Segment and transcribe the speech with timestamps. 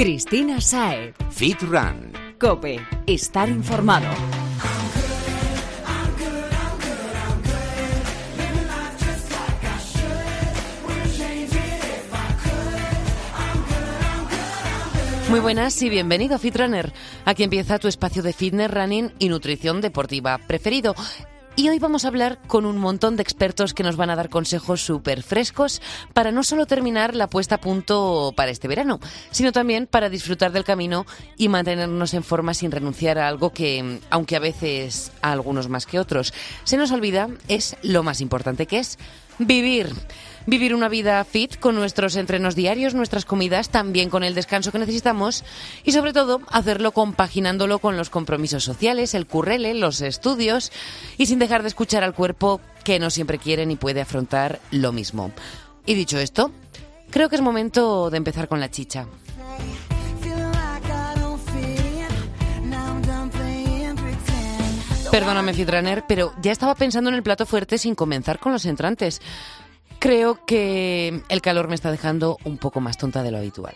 [0.00, 1.12] Cristina Sae.
[1.28, 2.12] Fit Run.
[2.40, 2.80] Cope.
[3.06, 4.08] Estar informado.
[15.28, 16.94] Muy buenas y bienvenido a Fitrunner.
[17.26, 20.94] Aquí empieza tu espacio de fitness, running y nutrición deportiva preferido.
[21.60, 24.30] Y hoy vamos a hablar con un montón de expertos que nos van a dar
[24.30, 25.82] consejos súper frescos
[26.14, 28.98] para no solo terminar la puesta a punto para este verano,
[29.30, 31.04] sino también para disfrutar del camino
[31.36, 35.84] y mantenernos en forma sin renunciar a algo que, aunque a veces a algunos más
[35.84, 36.32] que otros,
[36.64, 38.98] se nos olvida, es lo más importante que es
[39.38, 39.92] vivir
[40.46, 44.78] vivir una vida fit con nuestros entrenos diarios, nuestras comidas, también con el descanso que
[44.78, 45.44] necesitamos
[45.84, 50.72] y sobre todo hacerlo compaginándolo con los compromisos sociales, el currele, los estudios
[51.18, 54.92] y sin dejar de escuchar al cuerpo que no siempre quiere ni puede afrontar lo
[54.92, 55.32] mismo.
[55.86, 56.50] Y dicho esto,
[57.10, 59.06] creo que es momento de empezar con la chicha.
[65.10, 69.20] Perdóname, Fitraner, pero ya estaba pensando en el plato fuerte sin comenzar con los entrantes.
[70.00, 73.74] Creo que el calor me está dejando un poco más tonta de lo habitual.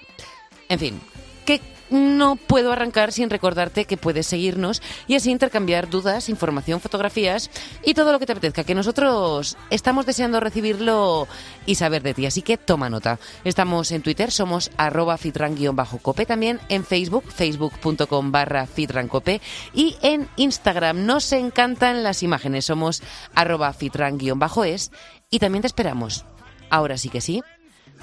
[0.70, 1.00] En fin,
[1.44, 7.50] que no puedo arrancar sin recordarte que puedes seguirnos y así intercambiar dudas, información, fotografías
[7.84, 11.28] y todo lo que te apetezca, que nosotros estamos deseando recibirlo
[11.67, 12.25] y saber de ti.
[12.25, 13.19] Así que toma nota.
[13.45, 19.42] Estamos en Twitter, somos arroba fitran-cope, también en Facebook, facebook.com barra fitrancope
[19.75, 21.05] y en Instagram.
[21.05, 23.02] Nos encantan las imágenes, somos
[23.34, 24.91] arroba fitran-es
[25.35, 26.25] y también te esperamos.
[26.71, 27.43] Ahora sí que sí.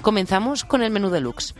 [0.02, 1.54] Comenzamos con el menú deluxe.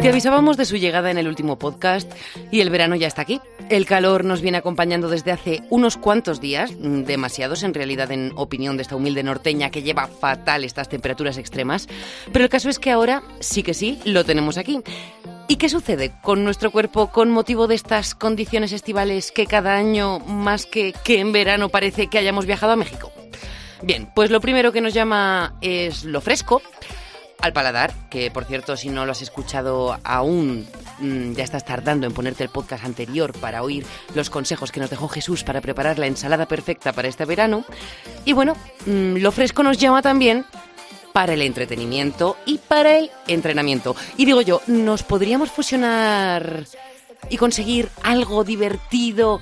[0.00, 2.12] Te avisábamos de su llegada en el último podcast
[2.50, 3.40] y el verano ya está aquí.
[3.68, 8.32] El calor nos viene acompañando desde hace unos cuantos días, mm, demasiados en realidad en
[8.36, 11.88] opinión de esta humilde norteña que lleva fatal estas temperaturas extremas,
[12.32, 14.82] pero el caso es que ahora sí que sí, lo tenemos aquí.
[15.48, 20.20] ¿Y qué sucede con nuestro cuerpo con motivo de estas condiciones estivales que cada año,
[20.20, 23.10] más que, que en verano, parece que hayamos viajado a México?
[23.82, 26.62] Bien, pues lo primero que nos llama es lo fresco
[27.40, 30.66] al paladar, que por cierto, si no lo has escuchado aún,
[30.98, 34.90] mm, ya estás tardando en ponerte el podcast anterior para oír los consejos que nos
[34.90, 37.64] dejó Jesús para preparar la ensalada perfecta para este verano.
[38.24, 38.54] Y bueno,
[38.86, 40.44] mm, lo fresco nos llama también
[41.12, 43.96] para el entretenimiento y para el entrenamiento.
[44.18, 46.66] Y digo yo, ¿nos podríamos fusionar
[47.30, 49.40] y conseguir algo divertido,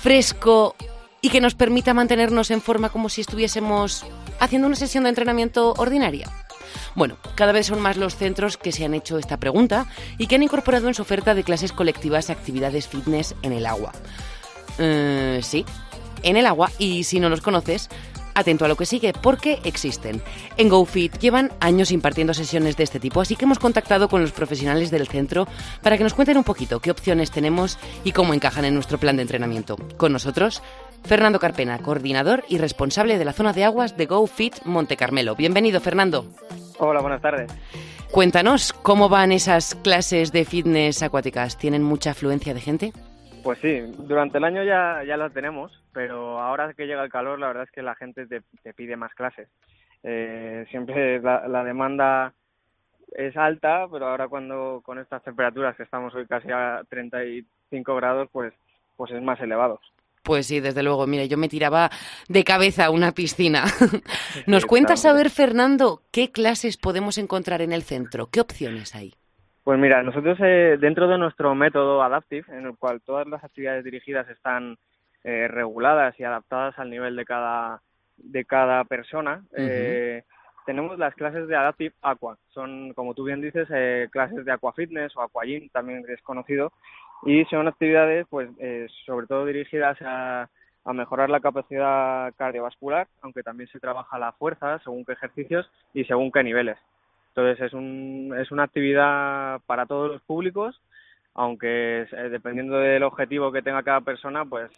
[0.00, 0.76] fresco
[1.20, 4.04] y que nos permita mantenernos en forma como si estuviésemos
[4.38, 6.30] haciendo una sesión de entrenamiento ordinaria?
[6.94, 9.86] Bueno, cada vez son más los centros que se han hecho esta pregunta
[10.18, 13.92] y que han incorporado en su oferta de clases colectivas actividades fitness en el agua.
[14.78, 15.64] Eh, sí,
[16.22, 17.88] en el agua y si no los conoces,
[18.36, 20.22] atento a lo que sigue, porque existen.
[20.56, 24.32] En GoFit llevan años impartiendo sesiones de este tipo, así que hemos contactado con los
[24.32, 25.48] profesionales del centro
[25.82, 29.16] para que nos cuenten un poquito qué opciones tenemos y cómo encajan en nuestro plan
[29.16, 29.76] de entrenamiento.
[29.96, 30.62] Con nosotros,
[31.04, 35.36] Fernando Carpena, coordinador y responsable de la zona de aguas de GoFit Monte Carmelo.
[35.36, 36.24] Bienvenido, Fernando.
[36.78, 37.50] Hola, buenas tardes.
[38.10, 41.58] Cuéntanos, ¿cómo van esas clases de fitness acuáticas?
[41.58, 42.92] ¿Tienen mucha afluencia de gente?
[43.42, 47.38] Pues sí, durante el año ya, ya las tenemos, pero ahora que llega el calor,
[47.38, 48.42] la verdad es que la gente te,
[48.74, 49.48] pide más clases.
[50.02, 52.32] Eh, siempre la, demanda
[53.12, 58.28] es alta, pero ahora cuando con estas temperaturas que estamos hoy casi a 35 grados,
[58.32, 58.52] pues,
[58.96, 59.80] pues es más elevado.
[60.26, 61.06] Pues sí, desde luego.
[61.06, 61.88] Mire, yo me tiraba
[62.28, 63.62] de cabeza a una piscina.
[64.48, 68.28] ¿Nos cuentas saber, Fernando, qué clases podemos encontrar en el centro?
[68.32, 69.14] ¿Qué opciones hay?
[69.62, 73.84] Pues mira, nosotros eh, dentro de nuestro método Adaptive, en el cual todas las actividades
[73.84, 74.76] dirigidas están
[75.22, 77.80] eh, reguladas y adaptadas al nivel de cada
[78.16, 80.22] de cada persona, eh,
[80.64, 82.36] tenemos las clases de Adaptive Aqua.
[82.48, 83.68] Son, como tú bien dices,
[84.10, 86.72] clases de Aqua Fitness o Aqua Gym, también es conocido,
[87.24, 90.48] y son actividades pues eh, sobre todo dirigidas a,
[90.84, 96.04] a, mejorar la capacidad cardiovascular, aunque también se trabaja la fuerza según qué ejercicios y
[96.04, 96.78] según qué niveles.
[97.28, 100.80] Entonces es, un, es una actividad para todos los públicos,
[101.34, 104.70] aunque eh, dependiendo del objetivo que tenga cada persona, pues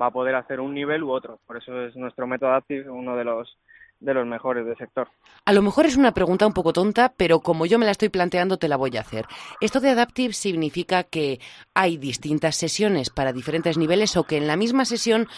[0.00, 1.38] va a poder hacer un nivel u otro.
[1.46, 3.56] Por eso es nuestro método Active uno de los
[4.02, 5.08] de los mejores del sector.
[5.44, 8.08] A lo mejor es una pregunta un poco tonta, pero como yo me la estoy
[8.08, 9.26] planteando, te la voy a hacer.
[9.60, 11.38] ¿Esto de Adaptive significa que
[11.74, 15.28] hay distintas sesiones para diferentes niveles o que en la misma sesión,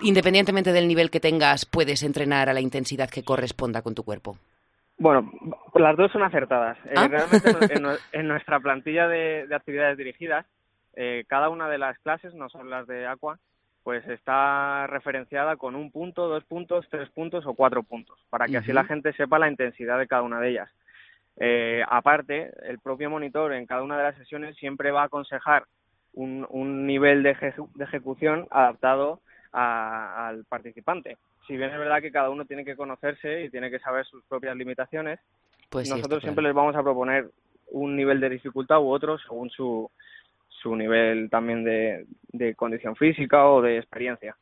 [0.00, 4.36] independientemente del nivel que tengas, puedes entrenar a la intensidad que corresponda con tu cuerpo?
[4.98, 5.30] Bueno,
[5.74, 6.78] las dos son acertadas.
[6.86, 7.08] Eh, Ah.
[7.08, 7.86] realmente en,
[8.20, 10.46] en nuestra plantilla de, de actividades dirigidas,
[10.94, 13.38] eh, cada una de las clases, no son las de Aqua,
[13.82, 18.56] pues está referenciada con un punto, dos puntos, tres puntos o cuatro puntos, para que
[18.58, 20.70] así la gente sepa la intensidad de cada una de ellas.
[21.36, 25.64] Eh, aparte, el propio monitor en cada una de las sesiones siempre va a aconsejar
[26.12, 29.20] un, un nivel de, ejecu- de ejecución adaptado
[29.52, 31.16] a- al participante.
[31.46, 34.22] Si bien es verdad que cada uno tiene que conocerse y tiene que saber sus
[34.26, 35.18] propias limitaciones,
[35.70, 36.48] Pues nosotros siempre claro.
[36.48, 37.30] les vamos a proponer
[37.70, 39.90] un nivel de dificultad u otro según su,
[40.62, 44.36] su nivel también de, de condición física o de experiencia.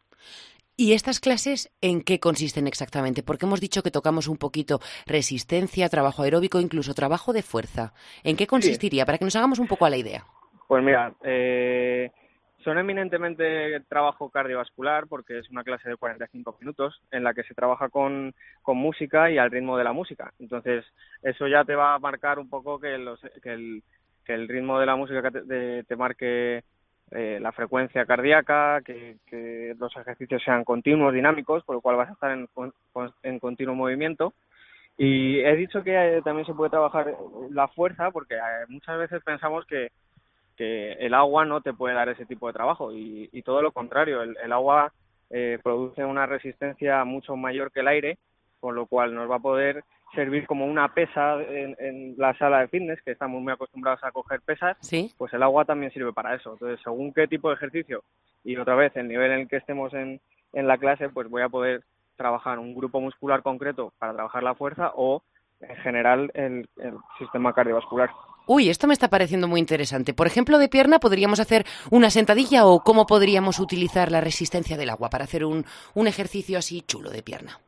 [0.76, 3.22] ¿Y estas clases en qué consisten exactamente?
[3.22, 7.92] Porque hemos dicho que tocamos un poquito resistencia, trabajo aeróbico, incluso trabajo de fuerza.
[8.24, 9.04] ¿En qué consistiría?
[9.04, 10.24] Para que nos hagamos un poco a la idea.
[10.66, 12.10] Pues mira, eh,
[12.64, 17.54] son eminentemente trabajo cardiovascular porque es una clase de 45 minutos en la que se
[17.54, 20.32] trabaja con, con música y al ritmo de la música.
[20.38, 20.84] Entonces,
[21.22, 23.82] eso ya te va a marcar un poco que, los, que, el,
[24.24, 26.62] que el ritmo de la música te, de- te marque
[27.12, 29.16] eh, la frecuencia cardíaca, que,
[29.78, 32.48] los ejercicios sean continuos, dinámicos, por lo cual vas a estar en,
[33.22, 34.32] en continuo movimiento.
[34.96, 37.14] Y he dicho que eh, también se puede trabajar
[37.50, 39.90] la fuerza porque eh, muchas veces pensamos que,
[40.62, 44.20] el agua no te puede dar ese tipo de trabajo y, y todo lo contrario,
[44.20, 44.92] el, el agua
[45.30, 48.18] eh, produce una resistencia mucho mayor que el aire,
[48.60, 49.84] con lo cual nos va a poder
[50.14, 54.12] servir como una pesa en, en la sala de fitness, que estamos muy acostumbrados a
[54.12, 55.12] coger pesas, ¿Sí?
[55.16, 56.52] pues el agua también sirve para eso.
[56.52, 58.02] Entonces, según qué tipo de ejercicio
[58.44, 60.20] y otra vez el nivel en el que estemos en,
[60.52, 61.82] en la clase, pues voy a poder
[62.16, 65.22] trabajar un grupo muscular concreto para trabajar la fuerza o
[65.60, 68.10] en general el, el sistema cardiovascular.
[68.46, 70.12] Uy, esto me está pareciendo muy interesante.
[70.12, 74.90] Por ejemplo, de pierna, ¿podríamos hacer una sentadilla o cómo podríamos utilizar la resistencia del
[74.90, 75.64] agua para hacer un,
[75.94, 77.60] un ejercicio así chulo de pierna?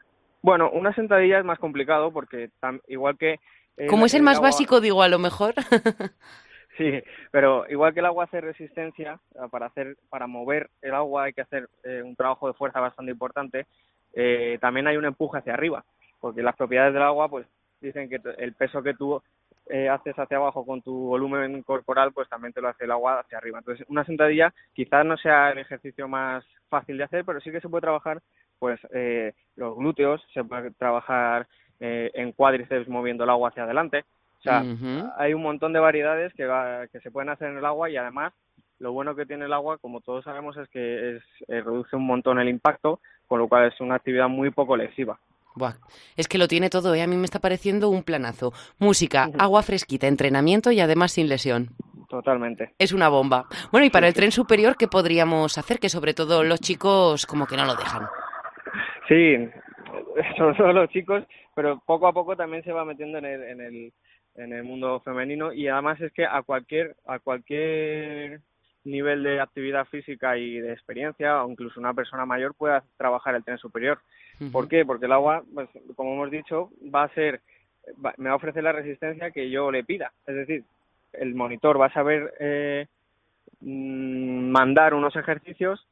[0.43, 3.39] Bueno, una sentadilla es más complicado porque tam- igual que...
[3.77, 5.55] eh, Como es el más agua- básico, digo, a lo mejor.
[6.79, 11.25] Sí, pero igual que el agua hace resistencia, eh, para hacer, para mover el agua
[11.25, 13.67] hay que hacer eh, un trabajo de fuerza bastante importante.
[14.15, 15.85] eh, también hay un empuje hacia arriba,
[16.19, 17.47] porque las propiedades del agua, pues
[17.81, 19.23] dicen que el peso que tú
[19.69, 23.21] eh, haces hacia abajo con tu volumen corporal, pues también te lo hace el agua
[23.21, 23.59] hacia arriba.
[23.59, 27.61] Entonces, una sentadilla quizás no sea el ejercicio más fácil de hacer, pero sí que
[27.61, 28.23] se puede trabajar,
[28.63, 31.49] pues eh, los glúteos, se puede trabajar
[31.81, 34.05] eh, en cuádriceps moviendo el agua hacia adelante.
[34.39, 34.63] O sea,
[35.19, 37.97] hay un montón de variedades que, va- que se pueden hacer en el agua y
[37.97, 38.33] además
[38.79, 42.07] lo bueno que tiene el agua, como todos sabemos, es que es, eh, reduce un
[42.07, 45.19] montón el impacto, con lo cual es una actividad muy poco lesiva.
[45.57, 45.75] Buah,
[46.17, 47.03] es que lo tiene todo, ¿eh?
[47.03, 48.53] A mí me está pareciendo un planazo.
[48.79, 51.71] Música, agua fresquita, entrenamiento y además sin lesión.
[52.09, 52.75] Totalmente.
[52.79, 53.47] Es una bomba.
[53.71, 54.19] Bueno, y para Sí, el sí.
[54.21, 55.79] tren superior, ¿qué podríamos hacer?
[55.79, 58.07] Que sobre todo los chicos como que no lo dejan.
[59.13, 59.37] Sí,
[60.39, 61.23] sobre todo los chicos,
[61.55, 63.93] pero poco a poco también se va metiendo en el, en el,
[64.37, 68.41] en el mundo femenino y además es que a cualquier, a cualquier
[68.85, 73.45] nivel de actividad física y de experiencia, o incluso una persona mayor pueda trabajar el
[73.45, 73.99] tren superior.
[74.51, 74.85] ¿Por qué?
[74.85, 77.41] Porque el agua, pues, como hemos dicho, va a ser,
[78.05, 80.11] va- me va a ofrecer la resistencia que yo le pida.
[80.27, 80.65] Es decir,
[81.13, 82.87] el monitor va a saber eh,
[83.61, 85.87] mm, mandar unos ejercicios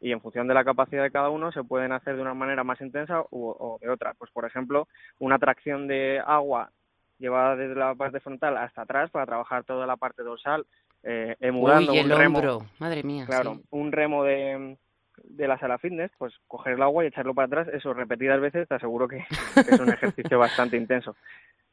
[0.00, 2.64] y en función de la capacidad de cada uno se pueden hacer de una manera
[2.64, 4.14] más intensa u- o de otra.
[4.14, 4.88] Pues, por ejemplo,
[5.18, 6.70] una tracción de agua
[7.18, 10.66] llevada desde la parte frontal hasta atrás para trabajar toda la parte dorsal,
[11.02, 12.66] eh, emulando Uy, el un remo, hombro.
[12.78, 13.24] Madre mía.
[13.26, 13.62] claro, sí.
[13.70, 14.76] un remo de,
[15.24, 18.68] de la sala fitness, pues coger el agua y echarlo para atrás, eso repetidas veces,
[18.68, 19.24] te aseguro que,
[19.66, 21.16] es un ejercicio bastante intenso.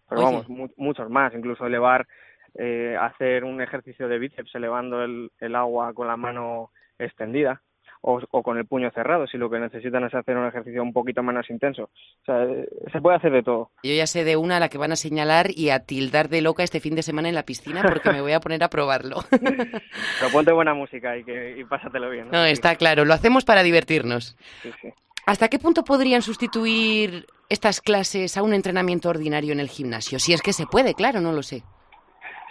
[0.08, 0.32] Pero Oye.
[0.32, 2.08] vamos, mu- muchos más, incluso elevar,
[2.56, 7.62] eh, hacer un ejercicio de bíceps elevando el, el agua con la mano extendida
[8.06, 10.92] o, o con el puño cerrado, si lo que necesitan es hacer un ejercicio un
[10.92, 11.84] poquito menos intenso.
[11.84, 13.72] O sea, eh, se puede hacer de todo.
[13.82, 16.42] Yo ya sé de una a la que van a señalar y a tildar de
[16.42, 19.24] loca este fin de semana en la piscina porque me voy a poner a probarlo.
[19.32, 22.30] Pero ponte buena música y, que, y pásatelo bien.
[22.30, 24.38] No, está claro, lo hacemos para divertirnos.
[24.62, 24.90] sí, sí.
[25.26, 30.20] ¿Hasta qué punto podrían sustituir estas clases a un entrenamiento ordinario en el gimnasio?
[30.20, 31.64] Si es que se puede, claro, no lo sé.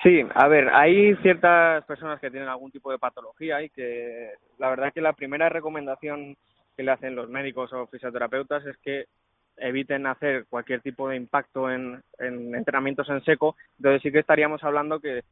[0.03, 4.71] Sí, a ver, hay ciertas personas que tienen algún tipo de patología y que la
[4.71, 6.37] verdad que la primera recomendación
[6.77, 9.07] que le hacen los médicos o fisioterapeutas es que
[9.59, 13.55] eviten hacer cualquier tipo de impacto en, en entrenamientos en seco.
[13.79, 15.23] Entonces sí que estaríamos hablando que,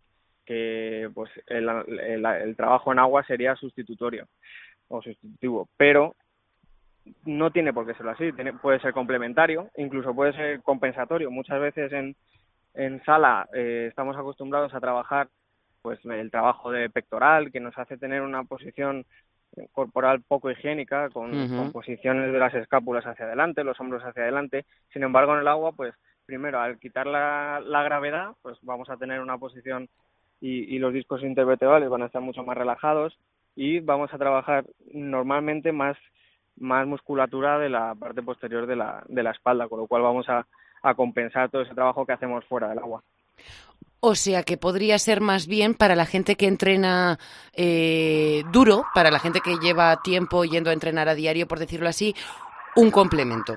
[0.46, 4.26] que pues el, el- el trabajo en agua sería sustitutorio
[4.88, 6.14] o sustitutivo, pero
[7.24, 11.30] no tiene por qué serlo así, tiene, puede ser complementario, incluso puede ser compensatorio.
[11.30, 12.14] Muchas veces en,
[12.74, 15.28] en sala eh, estamos acostumbrados a trabajar
[15.82, 19.06] pues el trabajo de pectoral que nos hace tener una posición
[19.72, 24.64] corporal poco higiénica con, posiciones de las escápulas hacia adelante, los hombros hacia adelante.
[24.92, 25.94] Sin embargo, en el agua pues
[26.26, 29.88] primero, al quitar la, la gravedad, pues vamos a tener una posición
[30.40, 33.18] y, y los discos intervertebrales van a estar mucho más relajados
[33.56, 35.96] y vamos a trabajar normalmente más
[36.56, 40.28] más musculatura de la parte posterior de la, de la espalda, con lo cual vamos
[40.28, 40.46] a,
[40.82, 43.02] a compensar todo ese trabajo que hacemos fuera del agua.
[44.00, 47.18] O sea que podría ser más bien para la gente que entrena
[47.54, 51.88] eh, duro, para la gente que lleva tiempo yendo a entrenar a diario, por decirlo
[51.88, 52.14] así,
[52.76, 53.56] un complemento.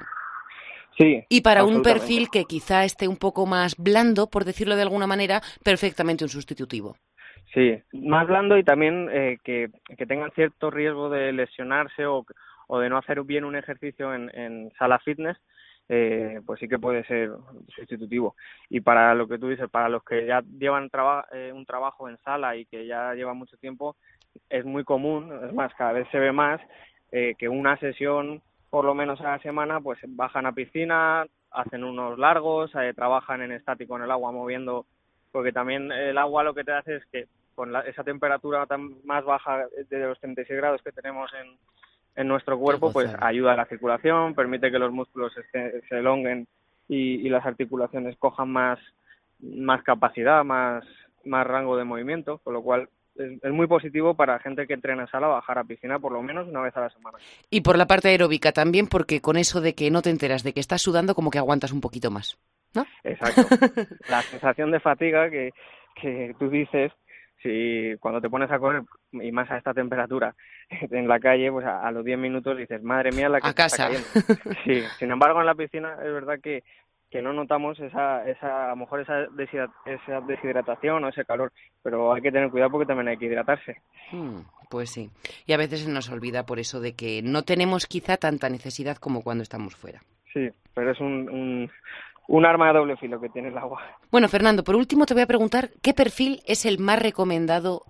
[0.98, 1.24] Sí.
[1.30, 5.08] Y para un perfil que quizá esté un poco más blando, por decirlo de alguna
[5.08, 6.98] manera, perfectamente un sustitutivo.
[7.53, 12.25] Sí, más blando y también eh, que, que tengan cierto riesgo de lesionarse o,
[12.68, 15.38] o de no hacer bien un ejercicio en, en sala fitness,
[15.90, 17.32] eh, pues sí que puede ser
[17.68, 18.36] sustitutivo.
[18.70, 20.90] Y para lo que tú dices, para los que ya llevan
[21.32, 23.96] eh, un trabajo en sala y que ya llevan mucho tiempo,
[24.50, 26.60] es muy común, es más, cada vez se ve más
[27.12, 31.84] eh, que una sesión, por lo menos a la semana, pues bajan a piscina, hacen
[31.84, 34.86] unos largos, eh, trabajan en estático en el agua moviendo,
[35.32, 39.06] porque también el agua lo que te hace es que con la, esa temperatura tan
[39.06, 41.56] más baja de los 36 grados que tenemos en,
[42.15, 46.48] en nuestro cuerpo, pues ayuda a la circulación, permite que los músculos se, se elonguen
[46.88, 48.79] y, y, las articulaciones cojan más,
[49.39, 50.84] más capacidad, más,
[51.25, 55.03] más rango de movimiento, con lo cual es, es, muy positivo para gente que entrena
[55.03, 57.17] en sala bajar a piscina por lo menos una vez a la semana.
[57.50, 60.53] Y por la parte aeróbica también, porque con eso de que no te enteras de
[60.53, 62.38] que estás sudando, como que aguantas un poquito más.
[62.75, 62.86] ¿No?
[63.03, 63.43] Exacto.
[64.10, 65.53] la sensación de fatiga que,
[66.01, 66.91] que tú dices,
[67.44, 70.34] si cuando te pones a correr y más a esta temperatura
[70.70, 73.54] en la calle, pues a, a los 10 minutos dices, madre mía, la que a
[73.54, 73.90] casa.
[73.90, 74.60] Está cayendo.
[74.64, 76.64] Sí, sin embargo en la piscina es verdad que,
[77.12, 79.28] que no notamos esa, esa, a lo mejor esa,
[79.86, 81.52] esa deshidratación o ese calor,
[81.84, 83.78] pero hay que tener cuidado porque también hay que hidratarse.
[84.12, 85.12] Hmm, pues sí,
[85.46, 88.98] y a veces se nos olvida por eso de que no tenemos quizá tanta necesidad
[88.98, 90.02] como cuando estamos fuera.
[90.34, 91.72] Sí, pero es un, un,
[92.27, 93.82] un arma de doble filo que tiene el agua.
[94.12, 97.84] Bueno, Fernando, por último te voy a preguntar, ¿qué perfil es el más recomendado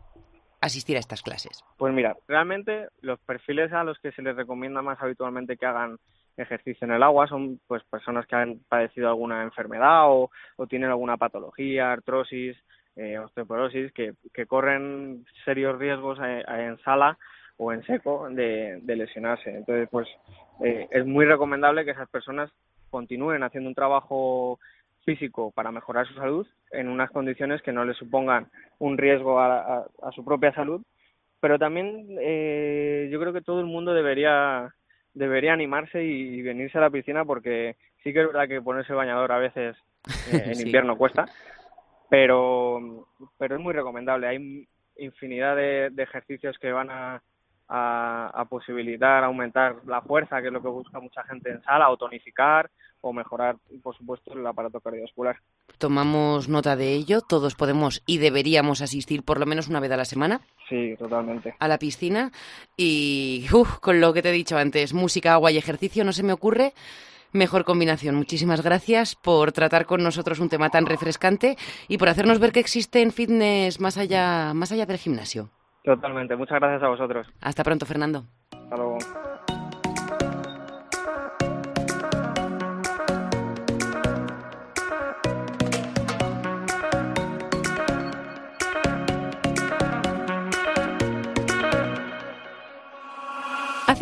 [0.62, 1.64] asistir a estas clases?
[1.78, 5.98] Pues mira, realmente los perfiles a los que se les recomienda más habitualmente que hagan
[6.38, 10.90] ejercicio en el agua son pues personas que han padecido alguna enfermedad o, o tienen
[10.90, 12.58] alguna patología, artrosis,
[12.96, 17.18] eh, osteoporosis, que, que corren serios riesgos eh, en sala
[17.58, 19.50] o en seco de, de lesionarse.
[19.50, 20.08] Entonces, pues
[20.64, 22.50] eh, es muy recomendable que esas personas
[22.94, 24.60] continúen haciendo un trabajo
[25.04, 29.48] físico para mejorar su salud en unas condiciones que no les supongan un riesgo a,
[29.80, 30.80] a, a su propia salud,
[31.40, 34.72] pero también eh, yo creo que todo el mundo debería
[35.16, 38.94] debería animarse y, y, venirse a la piscina porque sí que es verdad que ponerse
[38.94, 39.76] bañador a veces
[40.32, 40.66] eh, en sí.
[40.66, 41.26] invierno cuesta,
[42.12, 43.08] pero
[43.40, 44.28] pero es muy recomendable.
[44.28, 47.24] Hay infinidad de, de ejercicios que van a,
[47.76, 51.90] a, a, posibilitar aumentar la fuerza, que es lo que busca mucha gente en sala,
[51.90, 52.70] o tonificar,
[53.02, 55.38] o mejorar, por supuesto, el aparato cardiovascular.
[55.80, 57.22] Tomamos nota de ello.
[57.22, 60.42] Todos podemos y deberíamos asistir por lo menos una vez a la semana.
[60.70, 61.56] Sí, totalmente.
[61.58, 62.32] A la piscina.
[62.78, 66.22] Y uf, con lo que te he dicho antes, música, agua y ejercicio, no se
[66.22, 66.74] me ocurre
[67.32, 68.14] mejor combinación.
[68.14, 72.60] Muchísimas gracias por tratar con nosotros un tema tan refrescante y por hacernos ver que
[72.60, 75.50] existe en fitness más allá, más allá del gimnasio.
[75.84, 76.36] Totalmente.
[76.36, 77.28] Muchas gracias a vosotros.
[77.42, 78.26] Hasta pronto, Fernando.
[78.52, 78.98] Hasta luego.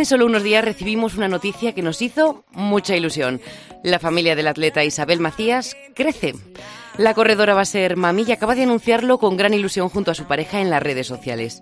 [0.01, 3.39] Hace solo unos días recibimos una noticia que nos hizo mucha ilusión.
[3.83, 6.33] La familia del atleta Isabel Macías crece.
[6.97, 10.15] La corredora va a ser mami y acaba de anunciarlo con gran ilusión junto a
[10.15, 11.61] su pareja en las redes sociales.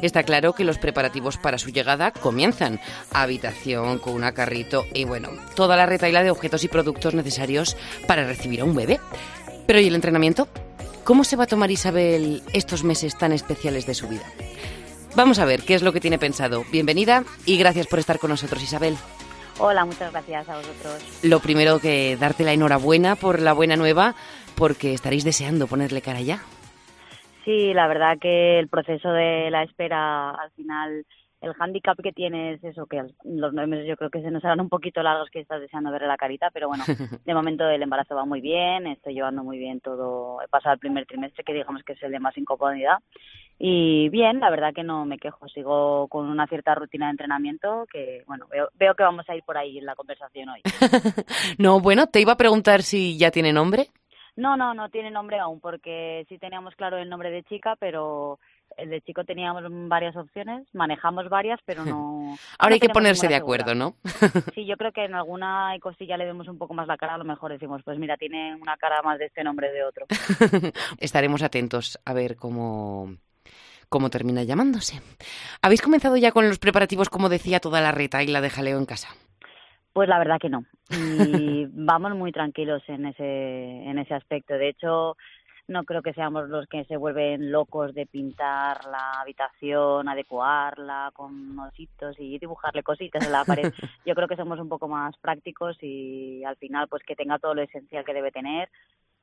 [0.00, 2.78] Está claro que los preparativos para su llegada comienzan.
[3.10, 8.24] Habitación, con una carrito y bueno, toda la retaila de objetos y productos necesarios para
[8.24, 9.00] recibir a un bebé.
[9.66, 10.46] Pero ¿y el entrenamiento?
[11.02, 14.26] ¿Cómo se va a tomar Isabel estos meses tan especiales de su vida?
[15.16, 16.62] Vamos a ver qué es lo que tiene pensado.
[16.70, 18.94] Bienvenida y gracias por estar con nosotros, Isabel.
[19.58, 21.20] Hola, muchas gracias a vosotros.
[21.24, 24.14] Lo primero que darte la enhorabuena por la buena nueva,
[24.56, 26.40] porque estaréis deseando ponerle cara ya.
[27.44, 31.04] Sí, la verdad que el proceso de la espera al final
[31.40, 34.44] el hándicap que tiene es eso, que los nueve meses yo creo que se nos
[34.44, 36.84] harán un poquito largos que estás deseando verle la carita, pero bueno,
[37.24, 40.80] de momento el embarazo va muy bien, estoy llevando muy bien todo, he pasado el
[40.80, 42.98] primer trimestre que digamos que es el de más incomodidad
[43.62, 47.86] y bien, la verdad que no me quejo, sigo con una cierta rutina de entrenamiento
[47.92, 50.62] que, bueno, veo, veo que vamos a ir por ahí en la conversación hoy.
[51.58, 53.88] no, bueno, te iba a preguntar si ya tiene nombre.
[54.34, 58.38] No, no, no tiene nombre aún, porque sí teníamos claro el nombre de chica, pero
[58.78, 62.38] el de chico teníamos varias opciones, manejamos varias, pero no.
[62.58, 63.96] Ahora hay que ponerse de acuerdo, ¿no?
[64.54, 67.18] sí, yo creo que en alguna cosilla le vemos un poco más la cara, a
[67.18, 70.06] lo mejor decimos, pues mira, tiene una cara más de este nombre de otro.
[70.98, 73.16] Estaremos atentos a ver cómo
[73.90, 75.02] cómo termina llamándose.
[75.60, 78.78] ¿Habéis comenzado ya con los preparativos, como decía, toda la reta y la de jaleo
[78.78, 79.08] en casa?
[79.92, 80.64] Pues la verdad que no.
[80.90, 83.24] Y vamos muy tranquilos en ese,
[83.90, 84.54] en ese aspecto.
[84.54, 85.16] De hecho,
[85.66, 91.58] no creo que seamos los que se vuelven locos de pintar la habitación, adecuarla con
[91.58, 93.72] ositos y dibujarle cositas en la pared.
[94.06, 97.54] Yo creo que somos un poco más prácticos y al final pues que tenga todo
[97.54, 98.68] lo esencial que debe tener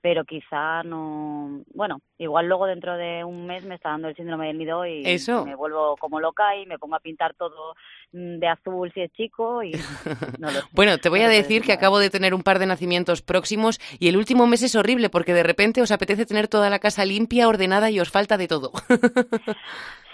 [0.07, 4.47] pero quizá no, bueno, igual luego dentro de un mes me está dando el síndrome
[4.47, 5.03] del nido y
[5.43, 7.75] me vuelvo como loca y me pongo a pintar todo
[8.13, 9.71] mm, de azul si es chico y
[10.39, 13.21] no lo Bueno, te voy a decir que acabo de tener un par de nacimientos
[13.21, 16.79] próximos y el último mes es horrible porque de repente os apetece tener toda la
[16.79, 18.71] casa limpia, ordenada y os falta de todo.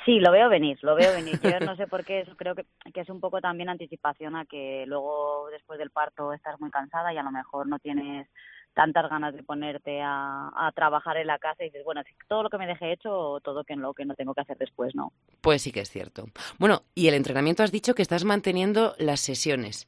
[0.05, 1.39] Sí, lo veo venir, lo veo venir.
[1.41, 4.43] Yo no sé por qué, eso creo que, que, es un poco también anticipación a
[4.43, 8.27] que luego después del parto estás muy cansada y a lo mejor no tienes
[8.73, 12.49] tantas ganas de ponerte a, a, trabajar en la casa y dices, bueno, todo lo
[12.49, 15.11] que me deje hecho todo que lo que no tengo que hacer después, ¿no?
[15.41, 16.25] Pues sí que es cierto.
[16.59, 19.87] Bueno, y el entrenamiento has dicho que estás manteniendo las sesiones.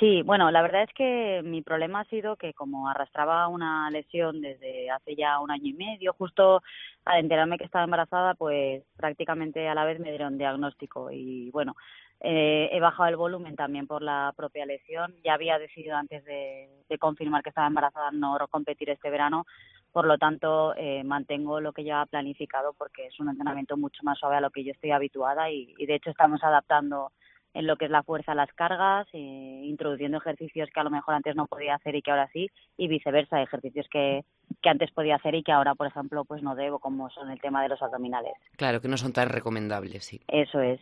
[0.00, 4.40] Sí, bueno, la verdad es que mi problema ha sido que como arrastraba una lesión
[4.40, 6.62] desde hace ya un año y medio, justo
[7.04, 11.76] al enterarme que estaba embarazada, pues prácticamente a la vez me dieron diagnóstico y bueno,
[12.20, 15.14] eh, he bajado el volumen también por la propia lesión.
[15.24, 19.46] Ya había decidido antes de, confirmar que estaba embarazada no competir este verano.
[19.92, 24.18] Por lo tanto, eh, mantengo lo que ya planificado porque es un entrenamiento mucho más
[24.18, 27.10] suave a lo que yo estoy habituada y de hecho estamos adaptando
[27.54, 31.14] en lo que es la fuerza las cargas, eh, introduciendo ejercicios que a lo mejor
[31.14, 34.24] antes no podía hacer y que ahora sí, y viceversa, ejercicios que,
[34.62, 37.40] que antes podía hacer y que ahora, por ejemplo, pues no debo, como son el
[37.40, 38.34] tema de los abdominales.
[38.56, 40.20] Claro, que no son tan recomendables, sí.
[40.28, 40.80] Eso es.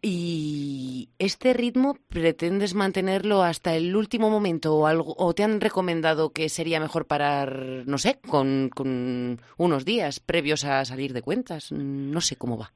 [0.00, 6.32] ¿Y este ritmo pretendes mantenerlo hasta el último momento o, algo, o te han recomendado
[6.32, 11.72] que sería mejor parar, no sé, con, con unos días previos a salir de cuentas?
[11.72, 12.72] No sé cómo va.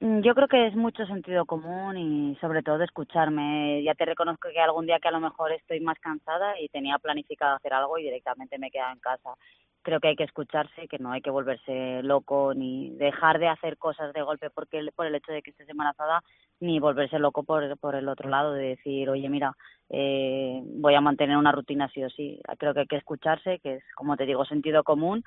[0.00, 3.82] Mm, yo creo que es mucho sentido común y sobre todo escucharme.
[3.82, 6.98] Ya te reconozco que algún día que a lo mejor estoy más cansada y tenía
[6.98, 9.34] planificado hacer algo y directamente me quedaba en casa.
[9.82, 13.78] Creo que hay que escucharse, que no hay que volverse loco ni dejar de hacer
[13.78, 16.22] cosas de golpe porque por el hecho de que estés embarazada
[16.60, 19.56] ni volverse loco por, por el otro lado de decir, oye, mira,
[19.90, 22.40] eh, voy a mantener una rutina sí o sí.
[22.58, 25.24] Creo que hay que escucharse, que es, como te digo, sentido común,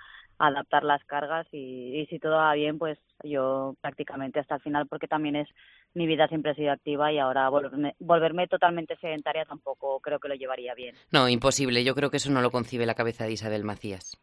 [0.48, 5.08] adaptar las cargas y, si todo va bien, pues yo prácticamente hasta el final, porque
[5.08, 5.48] también es
[5.94, 10.30] mi vida siempre ha sido activa y ahora volverme, volverme totalmente sedentaria tampoco creo que
[10.30, 10.96] lo llevaría bien.
[11.12, 11.84] No, imposible.
[11.84, 14.18] Yo creo que eso no lo concibe la cabeza de Isabel Macías.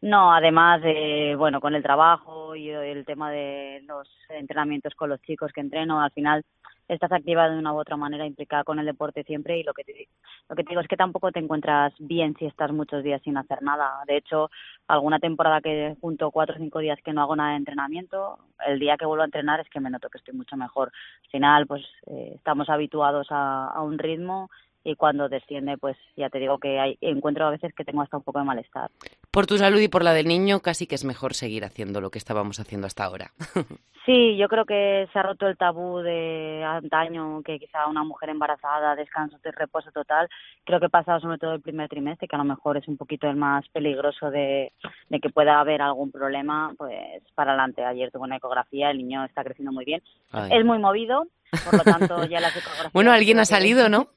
[0.00, 5.20] No, además de, bueno, con el trabajo y el tema de los entrenamientos con los
[5.22, 6.44] chicos que entreno, al final
[6.88, 9.84] estás activa de una u otra manera, implicada con el deporte siempre y lo que
[9.84, 10.08] te,
[10.48, 13.36] lo que te digo es que tampoco te encuentras bien si estás muchos días sin
[13.36, 14.02] hacer nada.
[14.06, 14.50] De hecho,
[14.86, 18.78] alguna temporada que junto cuatro o cinco días que no hago nada de entrenamiento, el
[18.78, 20.90] día que vuelvo a entrenar es que me noto que estoy mucho mejor.
[21.24, 24.50] Al final, pues eh, estamos habituados a, a un ritmo
[24.88, 28.16] y cuando desciende, pues ya te digo que hay, encuentro a veces que tengo hasta
[28.16, 28.90] un poco de malestar.
[29.30, 32.10] Por tu salud y por la del niño, casi que es mejor seguir haciendo lo
[32.10, 33.32] que estábamos haciendo hasta ahora.
[34.06, 38.30] Sí, yo creo que se ha roto el tabú de antaño, que quizá una mujer
[38.30, 40.30] embarazada, descanso reposo total.
[40.64, 43.28] Creo que pasa sobre todo el primer trimestre, que a lo mejor es un poquito
[43.28, 44.72] el más peligroso de,
[45.10, 47.84] de que pueda haber algún problema, pues para adelante.
[47.84, 50.02] Ayer tuve una ecografía, el niño está creciendo muy bien.
[50.50, 51.26] Es muy movido,
[51.66, 52.90] por lo tanto ya la ecografía...
[52.94, 54.08] bueno, alguien ha salido, ¿no?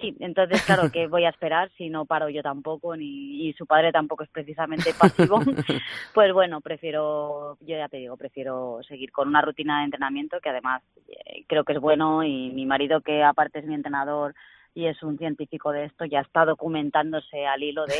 [0.00, 3.66] Sí, entonces claro que voy a esperar si no paro yo tampoco ni y su
[3.66, 5.40] padre tampoco es precisamente pasivo.
[6.14, 10.50] pues bueno, prefiero, yo ya te digo, prefiero seguir con una rutina de entrenamiento que
[10.50, 14.34] además eh, creo que es bueno y mi marido que aparte es mi entrenador
[14.74, 17.96] y es un científico de esto, ya está documentándose al hilo de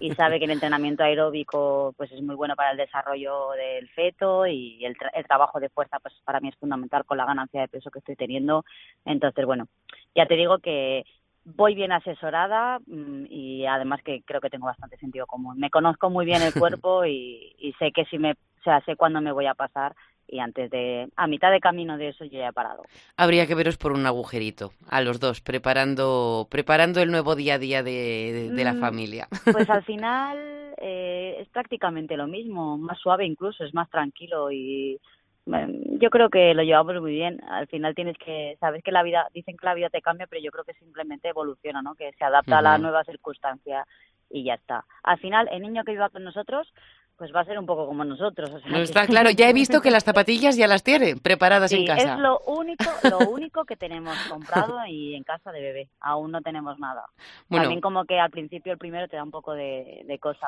[0.00, 4.46] y sabe que el entrenamiento aeróbico pues es muy bueno para el desarrollo del feto
[4.46, 7.68] y el, el trabajo de fuerza pues para mí es fundamental con la ganancia de
[7.68, 8.64] peso que estoy teniendo.
[9.04, 9.68] Entonces, bueno,
[10.14, 11.04] ya te digo que
[11.46, 15.58] voy bien asesorada mm, y además que creo que tengo bastante sentido común.
[15.58, 19.20] Me conozco muy bien el cuerpo y, sé que si me, o sea, sé cuándo
[19.20, 19.94] me voy a pasar
[20.28, 22.82] y antes de, a mitad de camino de eso yo ya he parado.
[23.16, 27.58] Habría que veros por un agujerito, a los dos, preparando, preparando el nuevo día a
[27.58, 29.28] día de, de, la mm, familia.
[29.52, 35.00] Pues al final eh, es prácticamente lo mismo, más suave incluso, es más tranquilo y
[35.46, 37.40] yo creo que lo llevamos muy bien.
[37.48, 40.42] Al final tienes que, sabes que la vida, dicen que la vida te cambia, pero
[40.42, 41.94] yo creo que simplemente evoluciona, ¿no?
[41.94, 43.86] Que se adapta a la nueva circunstancia
[44.28, 44.84] y ya está.
[45.04, 46.72] Al final, el niño que viva con nosotros
[47.16, 48.50] pues va a ser un poco como nosotros.
[48.66, 52.14] no está claro, ya he visto que las zapatillas ya las tiene preparadas en casa.
[52.14, 55.88] Es lo único, lo único que tenemos comprado y en casa de bebé.
[56.00, 57.06] Aún no tenemos nada.
[57.48, 60.46] También como que al principio el primero te da un poco de, de cosa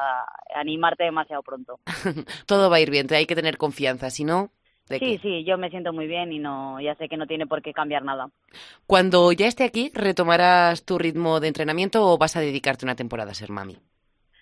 [0.54, 1.80] animarte demasiado pronto.
[2.46, 4.50] Todo va a ir bien, hay que tener confianza, si no
[4.88, 7.62] sí, sí, yo me siento muy bien y no, ya sé que no tiene por
[7.62, 8.28] qué cambiar nada.
[8.86, 13.32] Cuando ya esté aquí, ¿retomarás tu ritmo de entrenamiento o vas a dedicarte una temporada
[13.32, 13.78] a ser mami?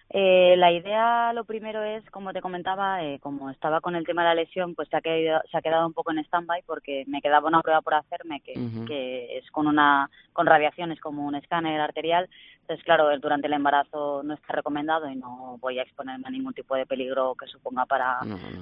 [0.08, 4.22] Eh, la idea, lo primero es, como te comentaba, eh, como estaba con el tema
[4.22, 7.04] de la lesión, pues se ha quedado, se ha quedado un poco en stand-by porque
[7.08, 8.54] me quedaba una prueba por hacerme que,
[8.86, 12.28] que es con una con radiaciones como un escáner arterial.
[12.60, 16.54] Entonces, claro, durante el embarazo no está recomendado y no voy a exponerme a ningún
[16.54, 18.20] tipo de peligro que suponga para,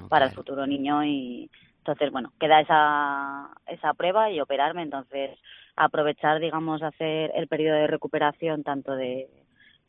[0.09, 1.49] para el futuro niño y
[1.85, 4.81] entonces, bueno, queda esa, esa prueba y operarme.
[4.81, 5.37] Entonces,
[5.75, 9.29] aprovechar, digamos, hacer el periodo de recuperación tanto de,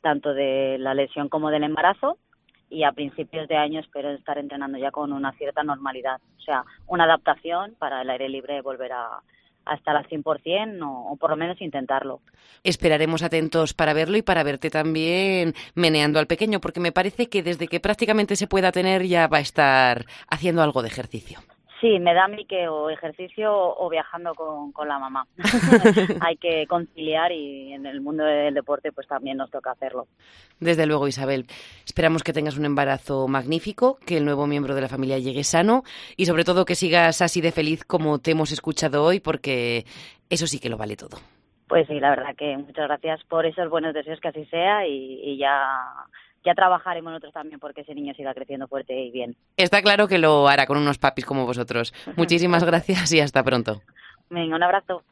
[0.02, 2.18] tanto de la lesión como del embarazo
[2.68, 6.20] y a principios de año espero estar entrenando ya con una cierta normalidad.
[6.36, 9.22] O sea, una adaptación para el aire libre volver a,
[9.74, 12.20] estar al 100% o, o por lo menos intentarlo.
[12.62, 17.42] Esperaremos atentos para verlo y para verte también meneando al pequeño, porque me parece que
[17.42, 21.40] desde que prácticamente se pueda tener ya va a estar haciendo algo de ejercicio.
[21.80, 25.26] Sí, me da a mí que o ejercicio o viajando con, con la mamá.
[26.20, 30.06] Hay que conciliar y en el mundo del deporte pues también nos toca hacerlo.
[30.58, 31.46] Desde luego, Isabel.
[31.84, 35.82] Esperamos que tengas un embarazo magnífico, que el nuevo miembro de la familia llegue sano
[36.16, 39.84] y sobre todo que sigas así de feliz como te hemos escuchado hoy porque
[40.30, 41.18] eso sí que lo vale todo.
[41.68, 45.20] Pues sí, la verdad que muchas gracias por esos buenos deseos que así sea y,
[45.22, 45.84] y ya
[46.46, 49.36] ya trabajaremos nosotros también porque ese niño siga creciendo fuerte y bien.
[49.56, 51.92] Está claro que lo hará con unos papis como vosotros.
[52.16, 53.82] Muchísimas gracias y hasta pronto.
[54.30, 55.02] Venga, un abrazo.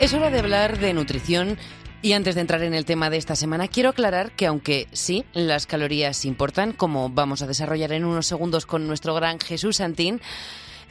[0.00, 1.58] Es hora de hablar de nutrición
[2.00, 5.24] y antes de entrar en el tema de esta semana, quiero aclarar que aunque sí,
[5.32, 10.20] las calorías importan, como vamos a desarrollar en unos segundos con nuestro gran Jesús Santín,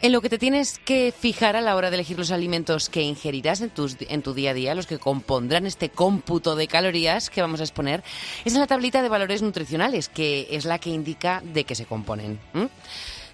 [0.02, 3.02] en lo que te tienes que fijar a la hora de elegir los alimentos que
[3.02, 7.30] ingerirás en, tus, en tu día a día, los que compondrán este cómputo de calorías
[7.30, 8.04] que vamos a exponer,
[8.46, 11.86] es en la tablita de valores nutricionales, que es la que indica de qué se
[11.86, 12.40] componen.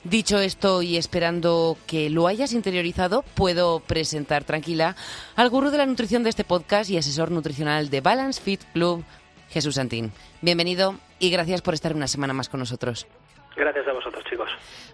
[0.03, 4.97] Dicho esto y esperando que lo hayas interiorizado, puedo presentar tranquila
[5.37, 9.05] al gurú de la nutrición de este podcast y asesor nutricional de Balance Fit Club,
[9.49, 10.11] Jesús Santín.
[10.41, 13.07] Bienvenido y gracias por estar una semana más con nosotros.
[13.55, 14.49] Gracias a vosotros, chicos.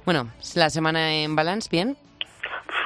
[0.06, 1.98] Bueno, la semana en Balance, ¿bien?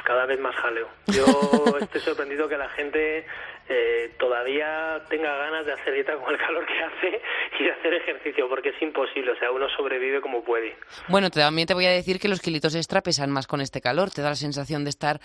[0.04, 0.88] cada vez más jaleo.
[1.08, 3.26] Yo estoy sorprendido que la gente
[3.68, 7.22] eh, todavía tenga ganas de hacer dieta con el calor que hace
[7.60, 10.76] y de hacer ejercicio, porque es imposible, o sea, uno sobrevive como puede.
[11.08, 14.10] Bueno, también te voy a decir que los kilitos extra pesan más con este calor,
[14.10, 15.20] te da la sensación de estar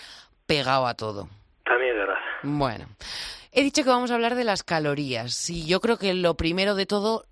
[0.47, 1.27] pegado a todo.
[1.65, 2.19] También es verdad.
[2.43, 2.85] Bueno,
[3.51, 6.75] he dicho que vamos a hablar de las calorías y yo creo que lo primero
[6.75, 7.25] de todo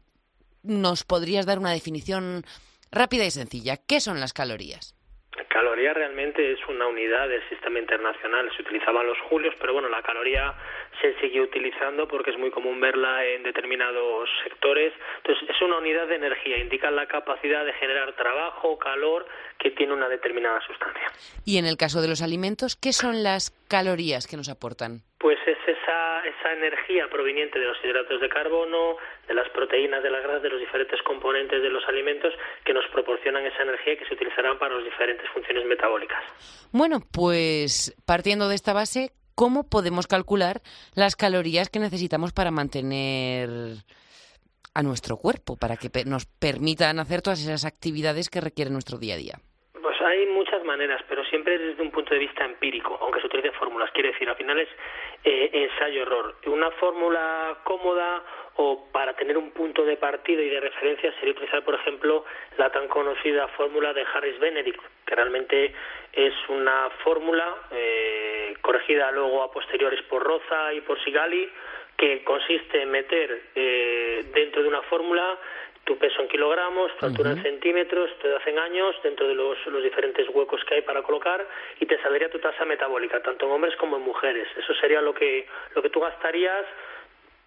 [0.64, 2.44] nos podrías dar una definición
[2.92, 3.78] rápida y sencilla.
[3.78, 4.94] ¿Qué son las calorías?
[5.50, 8.52] Caloría realmente es una unidad del sistema internacional.
[8.56, 10.54] Se utilizaban los julios, pero bueno, la caloría
[11.02, 14.94] se sigue utilizando porque es muy común verla en determinados sectores.
[15.18, 19.26] Entonces, es una unidad de energía, indica la capacidad de generar trabajo, calor
[19.60, 21.08] que tiene una determinada sustancia.
[21.46, 25.02] Y en el caso de los alimentos, ¿qué son las calorías que nos aportan?
[25.20, 30.10] Pues es esa, esa energía proveniente de los hidratos de carbono, de las proteínas, de
[30.10, 32.34] las grasas, de los diferentes componentes de los alimentos
[32.64, 36.24] que nos proporcionan esa energía que se utilizará para las diferentes funciones metabólicas.
[36.72, 40.62] Bueno, pues partiendo de esta base, ¿cómo podemos calcular
[40.96, 43.50] las calorías que necesitamos para mantener
[44.74, 49.14] a nuestro cuerpo, para que nos permitan hacer todas esas actividades que requiere nuestro día
[49.14, 49.36] a día?
[49.80, 53.54] Pues hay muchas maneras, pero siempre desde un punto de vista empírico, aunque se utilicen
[53.54, 53.92] fórmulas.
[53.92, 54.70] Quiere decir, al final es
[55.24, 56.36] eh, ensayo-error.
[56.48, 58.24] Una fórmula cómoda
[58.58, 62.26] o para tener un punto de partida y de referencia sería utilizar, por ejemplo,
[62.58, 65.74] la tan conocida fórmula de Harris-Benedict, que realmente
[66.12, 71.50] es una fórmula eh, corregida luego a posteriores por Roza y por Sigali,
[71.96, 75.38] que consiste en meter eh, dentro de una fórmula
[75.88, 79.58] tu peso en kilogramos, tu altura en centímetros, tu edad en años, dentro de los,
[79.68, 81.48] los, diferentes huecos que hay para colocar,
[81.80, 84.50] y te saldría tu tasa metabólica, tanto en hombres como en mujeres.
[84.58, 86.66] Eso sería lo que, lo que tú gastarías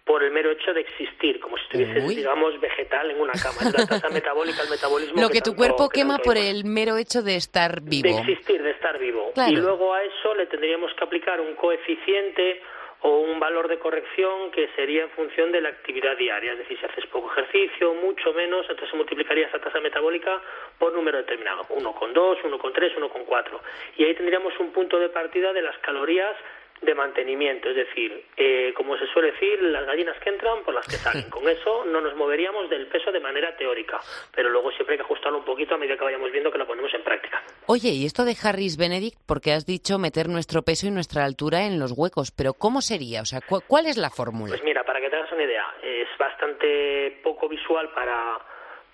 [0.05, 3.57] por el mero hecho de existir, como si estuvieses, digamos, vegetal en una cama.
[3.61, 5.21] Es la tasa metabólica, el metabolismo.
[5.21, 8.09] Lo que, tu cuerpo quema por el mero hecho de estar vivo.
[8.09, 9.31] De existir, de estar vivo.
[9.47, 12.61] Y luego a eso le tendríamos que aplicar un coeficiente
[13.03, 16.77] o un valor de corrección que sería en función de la actividad diaria, es decir,
[16.79, 20.39] si haces poco ejercicio, mucho menos, entonces se multiplicaría esa tasa metabólica
[20.77, 23.59] por número determinado, 1,2, 1,3, 1,4.
[23.97, 26.35] Y ahí tendríamos un punto de partida de las calorías
[26.81, 30.85] de mantenimiento, es decir, eh, como se suele decir, las gallinas que entran por las
[30.87, 31.29] que salen.
[31.29, 33.99] Con eso no nos moveríamos del peso de manera teórica,
[34.33, 36.65] pero luego siempre hay que ajustarlo un poquito a medida que vayamos viendo que lo
[36.65, 37.41] ponemos en práctica.
[37.67, 41.65] Oye, y esto de Harris Benedict, porque has dicho meter nuestro peso y nuestra altura
[41.65, 43.21] en los huecos, pero ¿cómo sería?
[43.21, 44.51] O sea, ¿cuál es la fórmula?
[44.51, 48.39] Pues mira, para que te hagas una idea, es bastante poco visual para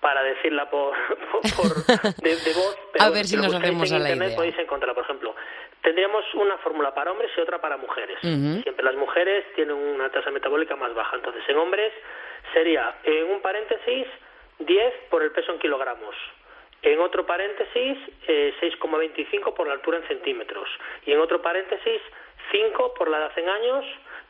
[0.00, 0.94] para decirla por,
[2.22, 2.78] de, voz.
[2.92, 4.36] Pero a ver si nos hacemos a la internet, idea.
[4.36, 5.34] Podéis encontrarla, por ejemplo,
[5.82, 8.18] Tendríamos una fórmula para hombres y otra para mujeres.
[8.20, 11.16] Siempre las mujeres tienen una tasa metabólica más baja.
[11.16, 11.92] Entonces, en hombres
[12.52, 14.06] sería, en un paréntesis,
[14.58, 16.14] 10 por el peso en kilogramos.
[16.82, 20.68] En otro paréntesis, eh, 6,25 por la altura en centímetros.
[21.06, 22.00] Y en otro paréntesis,
[22.50, 23.84] 5 por la edad en años.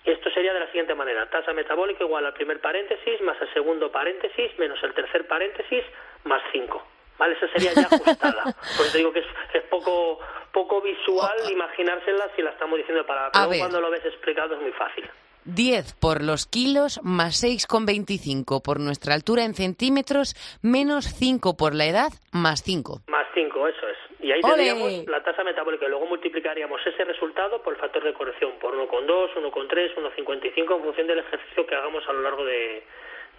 [0.05, 1.29] Y esto sería de la siguiente manera.
[1.29, 5.85] Tasa metabólica igual al primer paréntesis más el segundo paréntesis menos el tercer paréntesis
[6.25, 6.98] más 5.
[7.19, 7.35] ¿Vale?
[7.35, 8.43] Esa sería ya ajustada.
[8.77, 10.19] Por eso digo que es, poco,
[10.53, 13.31] poco visual imaginársela si la estamos diciendo para...
[13.31, 15.09] Pero cuando lo ves explicado es muy fácil.
[15.45, 21.87] 10 por los kilos más 6,25 por nuestra altura en centímetros menos 5 por la
[21.87, 23.01] edad más 5.
[23.09, 23.97] Más 5, eso es.
[24.21, 28.13] Y ahí tendríamos la tasa metabólica y luego multiplicaríamos ese resultado por el factor de
[28.13, 32.83] corrección, por 1,2, 1,3, 1,55 en función del ejercicio que hagamos a lo largo de,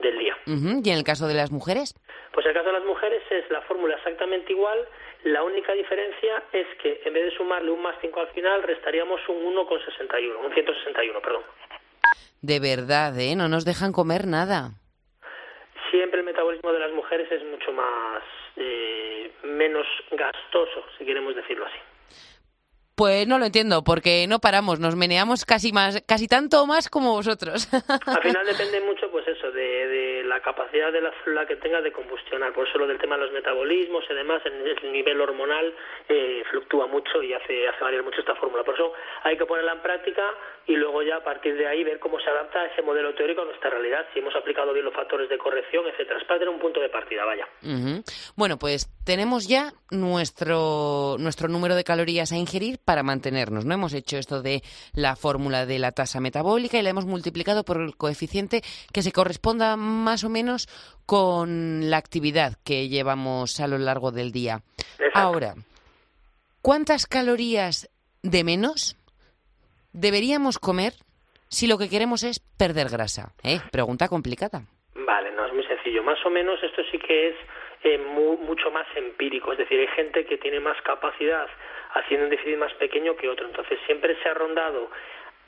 [0.02, 0.36] del día.
[0.46, 1.96] ¿Y en el caso de las mujeres?
[2.32, 4.88] Pues en el caso de las mujeres es la fórmula exactamente igual.
[5.24, 9.20] La única diferencia es que en vez de sumarle un más 5 al final, restaríamos
[9.28, 11.44] un 1,61, un 161, perdón.
[12.42, 13.36] De verdad, ¿eh?
[13.36, 14.72] No nos dejan comer nada.
[15.92, 18.24] Siempre el metabolismo de las mujeres es mucho más,
[18.56, 21.78] eh, menos gastoso, si queremos decirlo así.
[23.00, 27.14] Pues no lo entiendo, porque no paramos, nos meneamos casi más, casi tanto más como
[27.14, 27.70] vosotros.
[27.72, 32.54] Al final depende mucho, pues eso, de, capacidad de la célula que tenga de combustionar.
[32.54, 35.74] Por eso lo del tema de los metabolismos y demás, en el nivel hormonal
[36.08, 38.64] eh, fluctúa mucho y hace, hace variar mucho esta fórmula.
[38.64, 40.24] Por eso hay que ponerla en práctica
[40.68, 43.46] y luego ya a partir de ahí ver cómo se adapta ese modelo teórico a
[43.46, 46.20] nuestra realidad, si hemos aplicado bien los factores de corrección, etcétera.
[46.20, 47.48] Es para tener un punto de partida, vaya.
[48.36, 53.66] Bueno, pues tenemos ya nuestro, nuestro número de calorías a ingerir para mantenernos.
[53.66, 54.62] No hemos hecho esto de
[54.94, 58.62] la fórmula de la tasa metabólica y la hemos multiplicado por el coeficiente
[58.94, 60.68] que se corresponda más o menos
[61.06, 64.60] con la actividad que llevamos a lo largo del día.
[65.14, 65.56] Ahora,
[66.62, 67.90] ¿cuántas calorías
[68.24, 68.96] de menos
[69.94, 70.94] deberíamos comer
[71.48, 73.34] si lo que queremos es perder grasa?
[73.44, 73.60] ¿Eh?
[73.72, 74.62] Pregunta complicada.
[74.96, 76.04] Vale, no es muy sencillo.
[76.04, 77.36] Más o menos esto sí que es
[77.84, 79.52] eh, mucho más empírico.
[79.52, 81.48] Es decir, hay gente que tiene más capacidad
[81.94, 83.48] haciendo un déficit más pequeño que otro.
[83.48, 84.90] Entonces siempre se ha rondado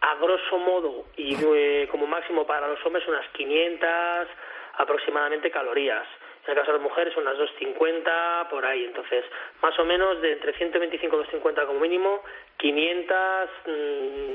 [0.01, 4.27] a grosso modo y eh, como máximo para los hombres unas 500
[4.77, 6.07] aproximadamente calorías.
[6.45, 8.85] En el caso de las mujeres unas 250 por ahí.
[8.85, 9.23] Entonces,
[9.61, 12.23] más o menos de entre 125 y 250 como mínimo,
[12.57, 13.49] 500,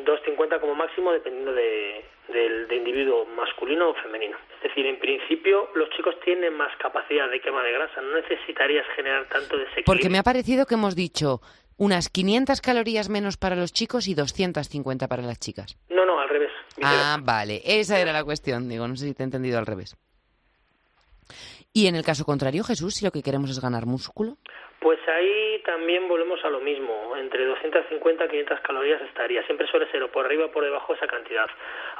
[0.04, 4.36] 250 mm, como máximo, dependiendo de, del individuo masculino o femenino.
[4.56, 8.86] Es decir, en principio los chicos tienen más capacidad de quema de grasa, no necesitarías
[8.94, 9.84] generar tanto desequilibrio.
[9.86, 11.40] Porque me ha parecido que hemos dicho
[11.76, 15.76] unas 500 calorías menos para los chicos y 250 para las chicas.
[15.88, 16.50] No, no, al revés.
[16.82, 18.68] Ah, vale, esa era la cuestión.
[18.68, 19.96] Digo, no sé si te he entendido al revés.
[21.76, 24.38] Y en el caso contrario, Jesús, si lo que queremos es ganar músculo.
[24.80, 29.84] Pues ahí también volvemos a lo mismo, entre 250 y 500 calorías estaría, siempre suele
[29.90, 31.44] ser o por arriba o por debajo esa cantidad.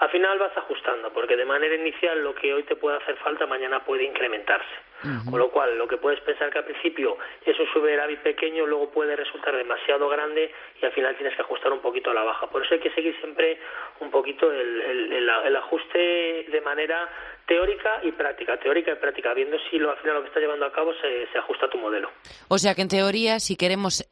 [0.01, 3.45] Al final vas ajustando, porque de manera inicial lo que hoy te puede hacer falta
[3.45, 4.65] mañana puede incrementarse.
[5.03, 8.91] Con lo cual, lo que puedes pensar que al principio es un superávit pequeño, luego
[8.91, 12.49] puede resultar demasiado grande y al final tienes que ajustar un poquito a la baja.
[12.49, 13.59] Por eso hay que seguir siempre
[14.01, 17.09] un poquito el, el ajuste de manera
[17.47, 20.67] teórica y práctica, teórica y práctica, viendo si lo, al final lo que está llevando
[20.67, 22.11] a cabo se, se ajusta a tu modelo.
[22.49, 24.05] O sea que en teoría, si queremos,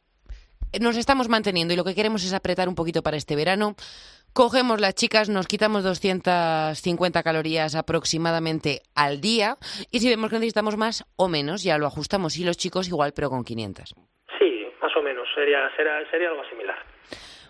[0.79, 3.75] nos estamos manteniendo y lo que queremos es apretar un poquito para este verano,
[4.35, 9.55] cogemos las chicas, nos quitamos 250 calorías aproximadamente al día
[9.91, 12.37] y si vemos que necesitamos más o menos, ya lo ajustamos.
[12.37, 13.95] Y los chicos igual, pero con 500.
[14.37, 16.75] Sí, más o menos, sería, sería, sería algo similar.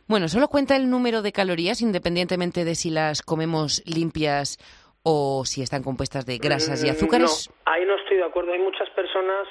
[0.08, 4.60] Bueno, solo cuenta el número de calorías independientemente de si las comemos limpias
[5.02, 7.50] o si están compuestas de grasas y mm, azúcares?
[7.50, 8.54] No, ahí no estoy de acuerdo.
[8.54, 9.48] Hay muchas personas,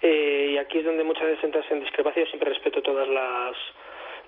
[0.00, 3.56] eh, y aquí es donde muchas veces entras en discrepancia, yo siempre respeto todas las,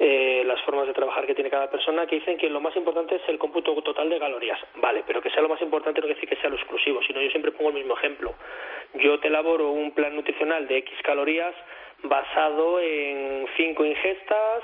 [0.03, 3.17] eh, las formas de trabajar que tiene cada persona, que dicen que lo más importante
[3.17, 4.59] es el cómputo total de calorías.
[4.77, 7.21] Vale, pero que sea lo más importante no quiere decir que sea lo exclusivo, sino
[7.21, 8.33] yo siempre pongo el mismo ejemplo.
[8.95, 11.55] Yo te elaboro un plan nutricional de X calorías
[12.03, 14.63] basado en cinco ingestas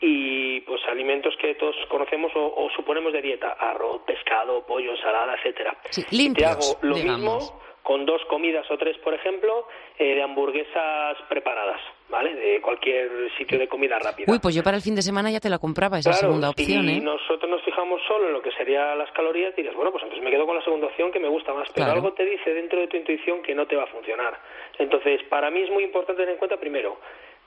[0.00, 5.76] y pues alimentos que todos conocemos o, suponemos de dieta, arroz, pescado, pollo, ensalada, etcétera.
[5.90, 9.66] Sí, limpios, Te hago lo mismo con dos comidas o tres, por ejemplo,
[9.98, 12.34] eh, de hamburguesas preparadas, ¿vale?
[12.34, 14.30] De cualquier sitio de comida rápida.
[14.30, 16.86] Uy, pues yo para el fin de semana ya te la compraba, esa segunda opción,
[16.86, 17.00] si ¿eh?
[17.00, 20.30] nosotros nos fijamos solo en lo que serían las calorías, dirías, bueno, pues entonces me
[20.30, 22.88] quedo con la segunda opción que me gusta más, pero algo te dice dentro de
[22.88, 24.38] tu intuición que no te va a funcionar.
[24.78, 26.98] Entonces, para mí es muy importante tener en cuenta, primero,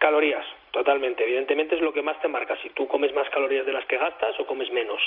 [0.02, 1.21] Calorías, totalmente.
[1.21, 4.00] Evidentemente es lo que más te marca, si tú comes más calorías de las que
[4.00, 5.00] gastas o comes menos.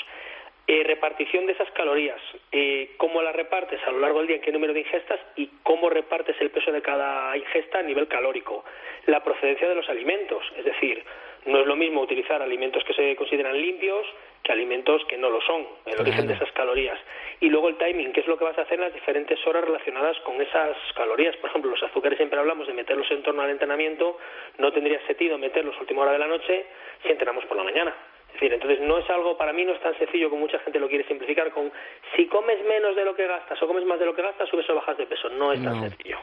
[0.67, 2.19] Eh, repartición de esas calorías,
[2.51, 5.47] eh, cómo las repartes a lo largo del día, en qué número de ingestas y
[5.61, 8.65] cómo repartes el peso de cada ingesta a nivel calórico.
[9.05, 11.03] La procedencia de los alimentos, es decir,
[11.45, 14.07] no es lo mismo utilizar alimentos que se consideran limpios
[14.41, 16.99] que alimentos que no lo son, el origen de esas calorías.
[17.41, 19.65] Y luego el timing, qué es lo que vas a hacer en las diferentes horas
[19.65, 21.35] relacionadas con esas calorías.
[21.37, 24.17] Por ejemplo, los azúcares siempre hablamos de meterlos en torno al entrenamiento,
[24.57, 26.65] no tendría sentido meterlos a última hora de la noche
[27.03, 27.95] si entrenamos por la mañana.
[28.35, 30.89] Decir, entonces no es algo, para mí no es tan sencillo como mucha gente lo
[30.89, 31.71] quiere simplificar con
[32.17, 34.69] si comes menos de lo que gastas o comes más de lo que gastas, subes
[34.69, 35.29] o bajas de peso.
[35.29, 36.17] No es tan sencillo.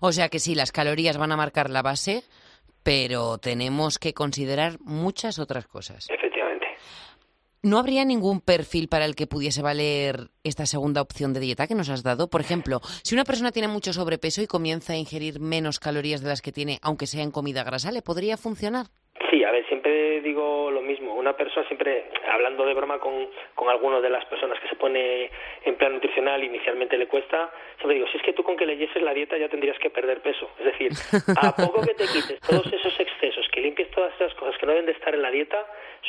[0.00, 2.22] O sea que sí, las calorías van a marcar la base,
[2.82, 6.08] pero tenemos que considerar muchas otras cosas.
[6.08, 6.66] Efectivamente.
[7.62, 11.74] ¿No habría ningún perfil para el que pudiese valer esta segunda opción de dieta que
[11.74, 12.30] nos has dado?
[12.30, 16.28] Por ejemplo, si una persona tiene mucho sobrepeso y comienza a ingerir menos calorías de
[16.28, 18.86] las que tiene, aunque sea en comida grasa, ¿le podría funcionar?
[19.30, 21.14] Sí, a ver, siempre digo lo mismo.
[21.14, 25.30] Una persona siempre, hablando de broma con, con algunas de las personas que se pone
[25.64, 29.02] en plan nutricional, inicialmente le cuesta, siempre digo, si es que tú con que leyeses
[29.02, 30.50] la dieta ya tendrías que perder peso.
[30.58, 30.92] Es decir,
[31.40, 34.72] a poco que te quites todos esos excesos, que limpies todas esas cosas que no
[34.72, 35.66] deben de estar en la dieta,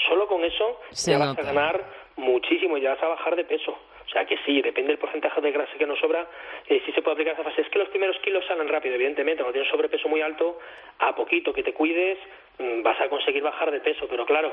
[0.07, 1.83] solo con eso ya vas a ganar
[2.17, 3.71] muchísimo y ya vas a bajar de peso.
[4.07, 6.25] O sea que sí, depende del porcentaje de grasa que nos sobra,
[6.67, 7.61] eh, sí se puede aplicar esa fase.
[7.61, 10.59] Es que los primeros kilos salen rápido, evidentemente, cuando tienes sobrepeso muy alto,
[10.99, 12.17] a poquito que te cuides,
[12.83, 14.51] vas a conseguir bajar de peso, pero claro,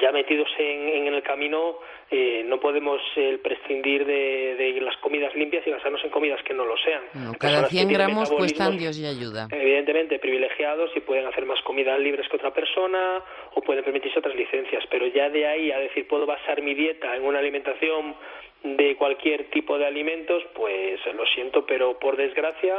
[0.00, 1.78] ya metidos en, el camino,
[2.10, 6.64] eh, no podemos eh, prescindir de, las comidas limpias y basarnos en comidas que no
[6.64, 7.02] lo sean.
[7.38, 9.46] cada 100 gramos cuestan Dios y ayuda.
[9.50, 13.22] Evidentemente, privilegiados y pueden hacer más comidas libres que otra persona
[13.54, 17.14] o pueden permitirse otras licencias, pero ya de ahí a decir puedo basar mi dieta
[17.14, 18.16] en una alimentación
[18.64, 22.74] de cualquier tipo de alimentos, pues lo siento, pero por desgracia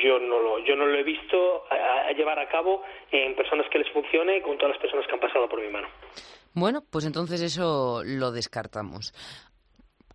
[0.00, 3.78] yo no lo, yo no lo he visto a, llevar a cabo en personas que
[3.78, 5.88] les funcione con todas las personas que han pasado por mi mano.
[6.54, 9.12] Bueno, pues entonces eso lo descartamos.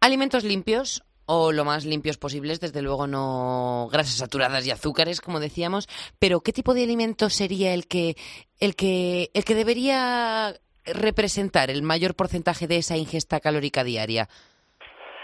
[0.01, 5.39] Alimentos limpios o lo más limpios posibles, desde luego no grasas saturadas y azúcares, como
[5.39, 8.15] decíamos, pero ¿qué tipo de alimento sería el que
[8.59, 14.27] el que el que debería representar el mayor porcentaje de esa ingesta calórica diaria?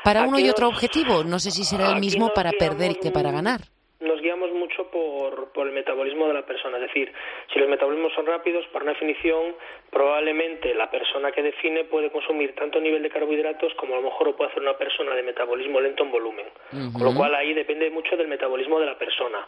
[0.04, 3.32] Para uno y otro objetivo, no sé si será el mismo para perder que para
[3.32, 3.62] ganar.
[4.00, 7.12] Nos guiamos mucho por, por el metabolismo de la persona, es decir,
[7.52, 9.56] si los metabolismos son rápidos, por una definición,
[9.92, 14.28] probablemente la persona que define puede consumir tanto nivel de carbohidratos como a lo mejor
[14.28, 16.46] lo puede hacer una persona de metabolismo lento en volumen.
[16.94, 19.46] Con lo cual ahí depende mucho del metabolismo de la persona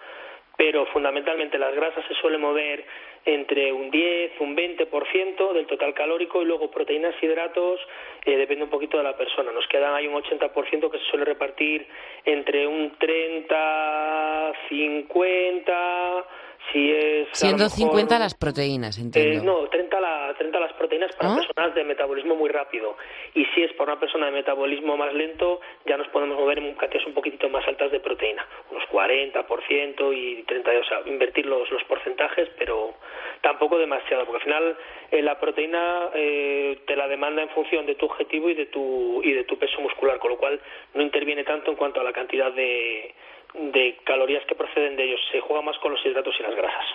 [0.62, 2.86] pero fundamentalmente las grasas se suelen mover
[3.26, 7.80] entre un 10, un 20% del total calórico y luego proteínas hidratos,
[8.26, 9.52] eh, depende un poquito de la persona.
[9.52, 11.88] Nos quedan ahí un 80% que se suele repartir
[12.26, 16.26] entre un 30, 50,
[16.71, 17.28] si es...
[17.34, 19.43] Siendo 50 las proteínas, eh, entiendo.
[19.43, 21.36] no, 30, la, 30 las proteínas para ¿Ah?
[21.38, 22.97] personas de metabolismo muy rápido.
[23.34, 26.74] Y si es para una persona de metabolismo más lento, ya nos podemos mover en
[26.76, 31.69] cantidades un poquitito más altas de proteína, unos 40% y 30, o sea, invertir los,
[31.71, 32.95] los porcentajes, pero
[33.41, 34.78] tampoco demasiado, porque al final
[35.12, 39.21] eh, la proteína eh, te la demanda en función de tu objetivo y de tu,
[39.24, 40.60] y de tu peso muscular, con lo cual
[40.93, 43.13] no interviene tanto en cuanto a la cantidad de
[43.54, 45.20] de calorías que proceden de ellos.
[45.32, 46.86] Se juega más con los hidratos y las grasas.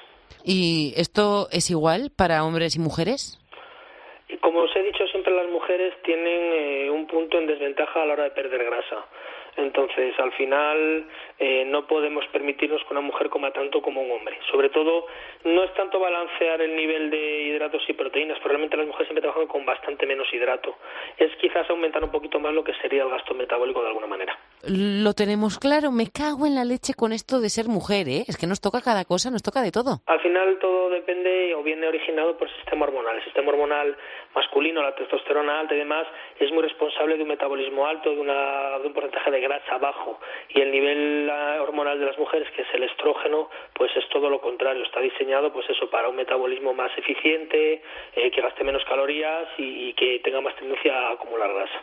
[0.45, 3.39] ¿Y esto es igual para hombres y mujeres?
[4.41, 8.15] Como os he dicho siempre, las mujeres tienen eh, un punto en desventaja a la
[8.15, 9.07] hora de perder grasa.
[9.57, 11.07] Entonces, al final,
[11.39, 14.39] eh, no podemos permitirnos que una mujer coma tanto como un hombre.
[14.51, 15.07] Sobre todo,
[15.45, 19.23] no es tanto balancear el nivel de hidratos y proteínas, pero realmente las mujeres siempre
[19.23, 20.77] trabajan con bastante menos hidrato.
[21.17, 24.39] Es quizás aumentar un poquito más lo que sería el gasto metabólico de alguna manera.
[24.65, 25.93] Lo tenemos claro.
[25.93, 28.25] Me cago en la leche con esto de ser mujer, ¿eh?
[28.27, 30.01] Es que nos toca cada cosa, nos toca de todo.
[30.07, 33.17] Al final, todo depende o viene originado por el sistema hormonal.
[33.17, 33.97] El sistema hormonal
[34.35, 36.07] masculino, la testosterona alta y demás,
[36.39, 40.21] es muy responsable de un metabolismo alto, de, una, de un porcentaje de grasa bajo
[40.51, 41.31] y el nivel
[41.61, 45.53] hormonal de las mujeres, que es el estrógeno, pues es todo lo contrario, está diseñado
[45.53, 47.83] pues eso para un metabolismo más eficiente,
[48.15, 51.81] eh, que gaste menos calorías y, que tenga más tendencia a acumular grasa.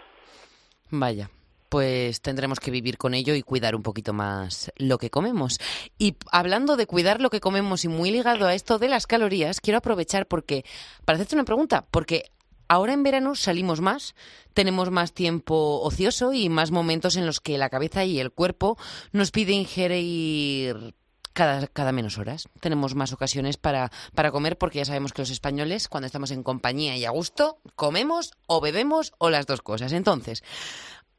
[0.92, 1.28] Vaya,
[1.74, 5.60] pues tendremos que vivir con ello y cuidar un poquito más lo que comemos.
[5.98, 9.60] Y hablando de cuidar lo que comemos y muy ligado a esto de las calorías,
[9.60, 10.66] quiero aprovechar porque
[11.04, 12.30] para hacerte una pregunta, porque
[12.68, 14.14] ahora en verano salimos más,
[14.54, 18.78] tenemos más tiempo ocioso y más momentos en los que la cabeza y el cuerpo
[19.12, 20.94] nos piden ingerir
[21.34, 22.50] cada, cada menos horas.
[22.60, 26.44] Tenemos más ocasiones para, para comer porque ya sabemos que los españoles, cuando estamos en
[26.44, 29.92] compañía y a gusto, comemos o bebemos o las dos cosas.
[29.92, 30.44] Entonces,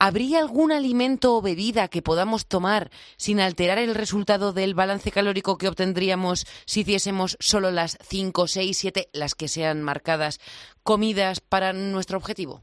[0.06, 5.56] ¿Habría algún alimento o bebida que podamos tomar sin alterar el resultado del balance calórico
[5.56, 10.44] que obtendríamos si hiciésemos solo las 5, 6, 7, las que sean marcadas,
[10.84, 12.60] comidas para nuestro objetivo?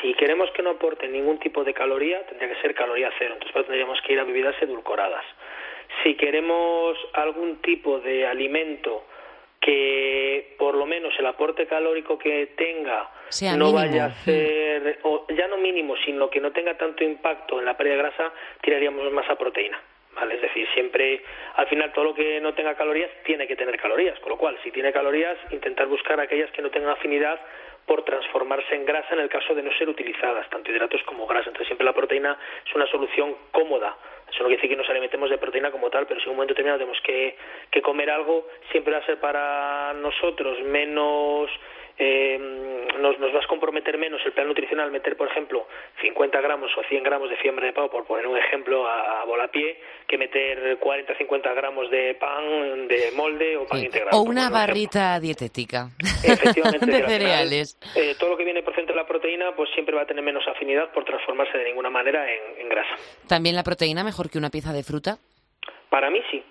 [0.00, 3.34] Si queremos que no aporte ningún tipo de caloría, tendría que ser caloría cero.
[3.34, 5.26] Entonces tendríamos que ir a bebidas edulcoradas.
[6.02, 9.04] Si queremos algún tipo de alimento
[9.62, 13.10] que por lo menos el aporte calórico que tenga
[13.56, 14.24] no vaya a mm.
[14.24, 18.02] ser, o ya no mínimo, sino que no tenga tanto impacto en la pérdida de
[18.02, 19.80] grasa, tiraríamos más a proteína.
[20.14, 20.34] ¿Vale?
[20.34, 21.22] Es decir, siempre,
[21.56, 24.58] al final, todo lo que no tenga calorías tiene que tener calorías, con lo cual,
[24.62, 27.40] si tiene calorías, intentar buscar aquellas que no tengan afinidad
[27.86, 31.48] por transformarse en grasa en el caso de no ser utilizadas, tanto hidratos como grasa.
[31.48, 33.96] Entonces, siempre la proteína es una solución cómoda
[34.32, 36.36] eso no quiere decir que nos alimentemos de proteína como tal, pero si en un
[36.36, 37.36] momento determinado tenemos que,
[37.70, 41.50] que comer algo, siempre va a ser para nosotros menos
[42.04, 42.38] eh,
[43.00, 45.66] nos, nos vas a comprometer menos el plan nutricional meter, por ejemplo,
[46.00, 49.48] 50 gramos o 100 gramos de fiambre de pavo, por poner un ejemplo a, a
[49.48, 49.78] pie,
[50.08, 54.10] que meter 40 50 gramos de pan de molde o pan integral.
[54.14, 55.88] O una barrita dietética
[56.24, 57.78] Efectivamente, de cereales.
[57.96, 60.24] eh, todo lo que viene por centro de la proteína, pues siempre va a tener
[60.24, 62.94] menos afinidad por transformarse de ninguna manera en, en grasa.
[63.28, 65.18] ¿También la proteína mejor que una pieza de fruta?
[65.90, 66.42] Para mí sí.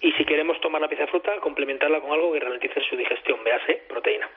[0.00, 3.42] Y si queremos tomar la pieza de fruta, complementarla con algo que ralentice su digestión,
[3.44, 4.28] véase proteína.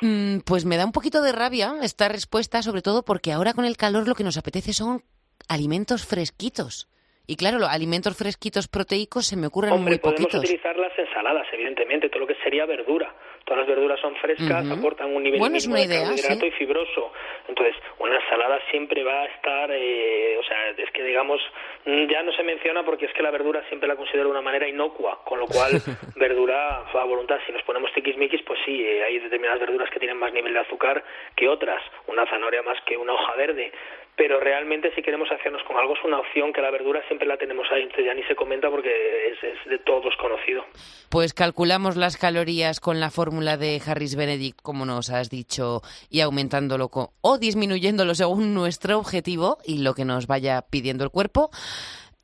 [0.00, 3.64] Mm, pues me da un poquito de rabia esta respuesta, sobre todo porque ahora con
[3.64, 5.02] el calor lo que nos apetece son
[5.48, 6.88] alimentos fresquitos.
[7.26, 10.32] Y claro, los alimentos fresquitos proteicos se me ocurren Hombre, muy poquitos.
[10.32, 13.14] podemos utilizar las ensaladas, evidentemente, todo lo que sería verdura.
[13.44, 16.40] Todas las verduras son frescas, aportan un nivel bueno, mínimo es una de idea, carbohidrato
[16.40, 16.46] sí.
[16.46, 17.12] y fibroso.
[17.46, 21.40] Entonces, una ensalada siempre va a estar, eh, o sea, es que digamos,
[21.84, 24.40] mm, ya no se menciona porque es que la verdura siempre la considero de una
[24.40, 25.72] manera inocua, con lo cual,
[26.16, 27.38] verdura a voluntad.
[27.46, 30.60] Si nos ponemos tiquismiquis, pues sí, eh, hay determinadas verduras que tienen más nivel de
[30.60, 31.04] azúcar
[31.36, 31.82] que otras.
[32.06, 33.72] Una zanahoria más que una hoja verde
[34.16, 37.36] pero realmente si queremos hacernos con algo es una opción que la verdura siempre la
[37.36, 38.90] tenemos ahí, entonces ya ni se comenta porque
[39.32, 40.64] es, de todos conocido.
[41.10, 46.20] Pues calculamos las calorías con la fórmula de Harris Benedict, como nos has dicho, y
[46.20, 51.50] aumentándolo co- o disminuyéndolo según nuestro objetivo y lo que nos vaya pidiendo el cuerpo.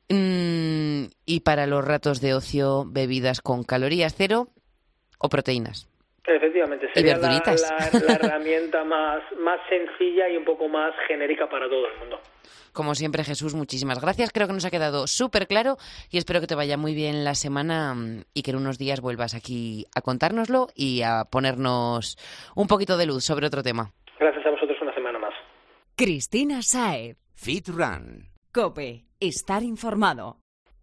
[0.09, 4.47] Mm, y para los ratos de ocio, bebidas con calorías cero
[5.19, 5.87] o proteínas.
[6.25, 7.61] Efectivamente, sería la, verduritas.
[7.93, 12.19] la- la herramienta más, más sencilla y un poco más genérica para todo el mundo.
[12.73, 14.31] Como siempre, Jesús, muchísimas gracias.
[14.31, 15.77] Creo que nos ha quedado súper claro
[16.09, 19.01] y espero que te vaya muy bien la semana mm, y que en unos días
[19.01, 22.17] vuelvas aquí a contárnoslo y a ponernos
[22.55, 23.91] un poquito de luz sobre otro tema.
[24.19, 25.33] Gracias a vosotros una semana más.
[25.95, 27.17] Cristina Saez.
[27.33, 28.29] Fit Run.
[28.53, 29.05] Cope.
[29.19, 30.37] Estar informado.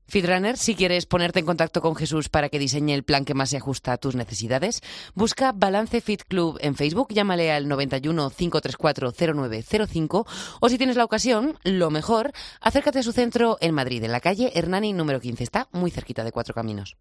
[0.09, 3.51] Fitrunner, si quieres ponerte en contacto con Jesús para que diseñe el plan que más
[3.51, 4.81] se ajusta a tus necesidades,
[5.15, 10.27] busca Balance Fit Club en Facebook, llámale al 91 534 0905
[10.61, 14.21] o si tienes la ocasión, lo mejor, acércate a su centro en Madrid, en la
[14.21, 16.97] calle Hernani número 15, está muy cerquita de Cuatro Caminos.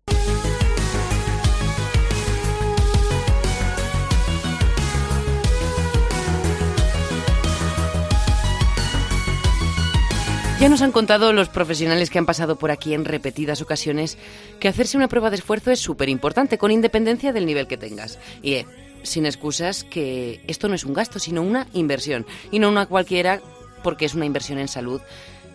[10.59, 14.17] Ya nos han contado los profesionales que han pasado por aquí en repetidas ocasiones
[14.59, 18.17] que hacerse una prueba de esfuerzo es súper importante, con independencia del nivel que tengas.
[18.41, 18.65] Y eh,
[19.03, 22.25] sin excusas que esto no es un gasto, sino una inversión.
[22.49, 23.39] Y no una cualquiera
[23.83, 24.99] porque es una inversión en salud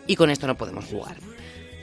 [0.06, 1.16] y con esto no podemos jugar.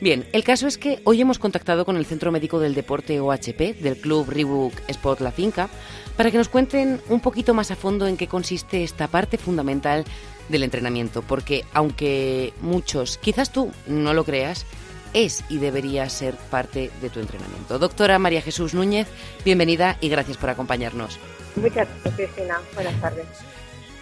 [0.01, 3.81] Bien, el caso es que hoy hemos contactado con el Centro Médico del Deporte OHP
[3.81, 5.69] del Club Reebok Sport La Finca
[6.15, 10.05] para que nos cuenten un poquito más a fondo en qué consiste esta parte fundamental
[10.47, 14.65] del entrenamiento, porque aunque muchos, quizás tú no lo creas,
[15.13, 17.77] es y debería ser parte de tu entrenamiento.
[17.77, 19.07] Doctora María Jesús Núñez,
[19.43, 21.19] bienvenida y gracias por acompañarnos.
[21.57, 22.59] Muchas gracias, Cristina.
[22.73, 23.25] Buenas tardes.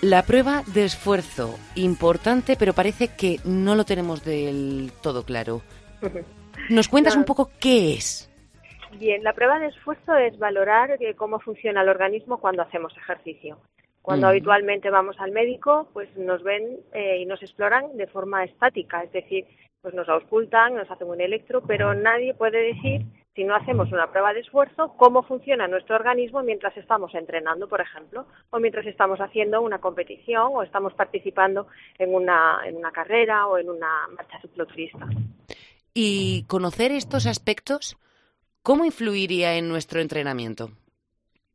[0.02, 5.64] La prueba de esfuerzo, importante, pero parece que no lo tenemos del todo claro.
[6.70, 8.30] ¿Nos cuentas un poco qué es?
[9.00, 13.58] Bien, la prueba de esfuerzo es valorar eh, cómo funciona el organismo cuando hacemos ejercicio.
[14.02, 19.04] Cuando habitualmente vamos al médico, pues nos ven eh, y nos exploran de forma estática,
[19.04, 19.46] es decir,
[19.82, 23.06] pues nos auscultan, nos hacen un electro, pero nadie puede decir
[23.38, 27.82] si no hacemos una prueba de esfuerzo, cómo funciona nuestro organismo mientras estamos entrenando, por
[27.82, 31.68] ejemplo, o mientras estamos haciendo una competición o estamos participando
[32.00, 35.06] en una, en una carrera o en una marcha cicloturista.
[36.00, 37.98] Y conocer estos aspectos,
[38.62, 40.70] ¿cómo influiría en nuestro entrenamiento?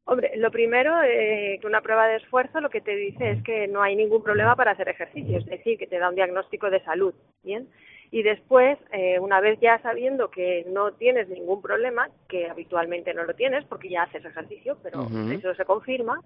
[0.05, 3.69] Hombre, lo primero, eh, que una prueba de esfuerzo lo que te dice es que
[3.69, 6.83] no hay ningún problema para hacer ejercicio, es decir, que te da un diagnóstico de
[6.83, 7.15] salud,
[7.45, 7.69] ¿bien?
[8.11, 13.23] Y después, eh, una vez ya sabiendo que no tienes ningún problema, que habitualmente no
[13.23, 16.21] lo tienes porque ya haces ejercicio, pero eso se confirma,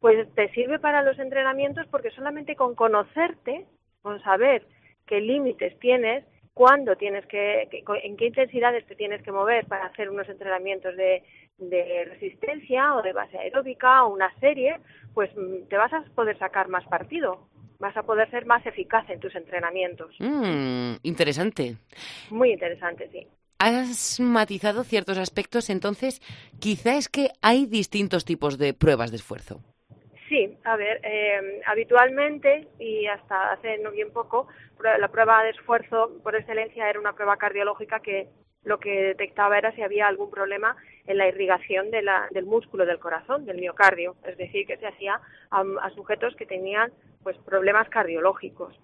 [0.00, 3.66] pues te sirve para los entrenamientos porque solamente con conocerte,
[4.00, 4.66] con saber
[5.06, 6.24] qué límites tienes,
[6.58, 7.68] cuándo tienes que,
[8.02, 11.22] en qué intensidades te tienes que mover para hacer unos entrenamientos de,
[11.58, 14.74] de resistencia o de base aeróbica o una serie,
[15.14, 17.46] pues mm, te vas a poder sacar más partido
[17.78, 20.12] vas a poder ser más eficaz en tus entrenamientos.
[20.18, 21.76] Mm, interesante.
[22.28, 23.24] Muy interesante, sí.
[23.60, 26.20] Has matizado ciertos aspectos, entonces,
[26.58, 29.60] quizá es que hay distintos tipos de pruebas de esfuerzo.
[30.28, 34.48] Sí, a ver, eh, habitualmente y hasta hace no bien poco,
[34.98, 38.28] la prueba de esfuerzo por excelencia era una prueba cardiológica que
[38.64, 40.76] lo que detectaba era si había algún problema
[41.06, 44.86] en la irrigación de la, del músculo del corazón, del miocardio, es decir, que se
[44.86, 45.20] hacía
[45.50, 48.78] a sujetos que tenían pues problemas cardiológicos.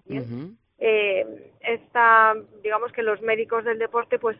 [0.79, 4.37] Eh, esta, digamos que los médicos del deporte pues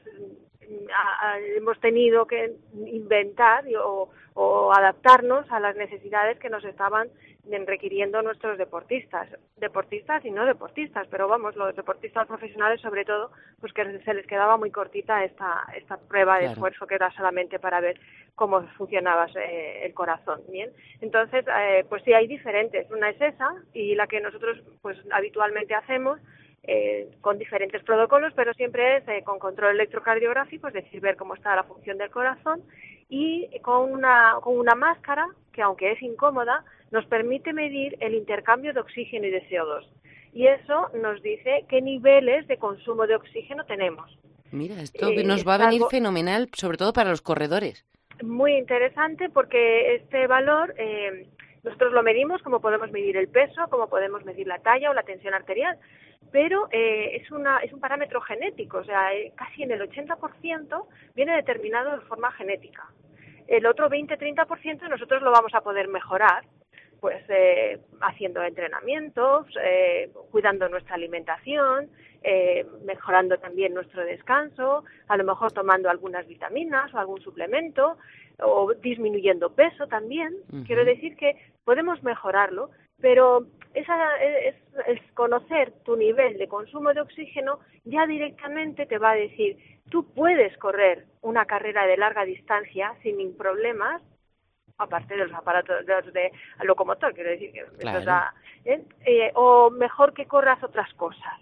[1.56, 7.10] hemos tenido que inventar o, o, adaptarnos a las necesidades que nos estaban
[7.68, 13.72] requiriendo nuestros deportistas, deportistas y no deportistas, pero vamos, los deportistas profesionales sobre todo, pues
[13.72, 17.80] que se les quedaba muy cortita esta, esta prueba de esfuerzo que era solamente para
[17.82, 18.00] ver
[18.34, 20.72] cómo funcionaba eh, el corazón, ¿bien?
[21.02, 25.76] Entonces, eh, pues sí hay diferentes, una es esa y la que nosotros pues habitualmente
[25.76, 26.20] hacemos
[26.68, 31.56] eh, con diferentes protocolos, pero siempre es con control electrocardiográfico, es decir, ver cómo está
[31.56, 32.64] la función del corazón
[33.10, 38.74] y con una, con una máscara que aunque es incómoda, nos permite medir el intercambio
[38.74, 39.86] de oxígeno y de CO2.
[40.34, 44.18] Y eso nos dice qué niveles de consumo de oxígeno tenemos.
[44.52, 47.86] Mira, esto eh, nos va a venir fenomenal, sobre todo para los corredores.
[48.24, 51.28] Muy interesante porque este valor eh,
[51.64, 55.04] nosotros lo medimos como podemos medir el peso, como podemos medir la talla o la
[55.04, 55.78] tensión arterial,
[56.32, 61.36] pero eh, es, una, es un parámetro genético, o sea, casi en el 80% viene
[61.36, 62.90] determinado de forma genética.
[63.48, 66.44] El otro 20-30% nosotros lo vamos a poder mejorar
[67.00, 71.88] pues eh, haciendo entrenamientos, eh, cuidando nuestra alimentación,
[72.24, 77.98] eh, mejorando también nuestro descanso, a lo mejor tomando algunas vitaminas o algún suplemento
[78.40, 80.34] o disminuyendo peso también.
[80.66, 82.72] Quiero decir que podemos mejorarlo,
[83.02, 84.56] pero esa es,
[84.88, 89.58] es, conocer tu nivel de consumo de oxígeno ya directamente te va a decir,
[89.90, 94.02] tú puedes correr una carrera de larga distancia sin problemas
[94.78, 96.32] aparte de los aparatos de, de
[96.64, 97.66] locomotor, quiero decir que
[98.66, 98.84] ¿eh?
[99.06, 101.40] Eh, o mejor que corras otras cosas.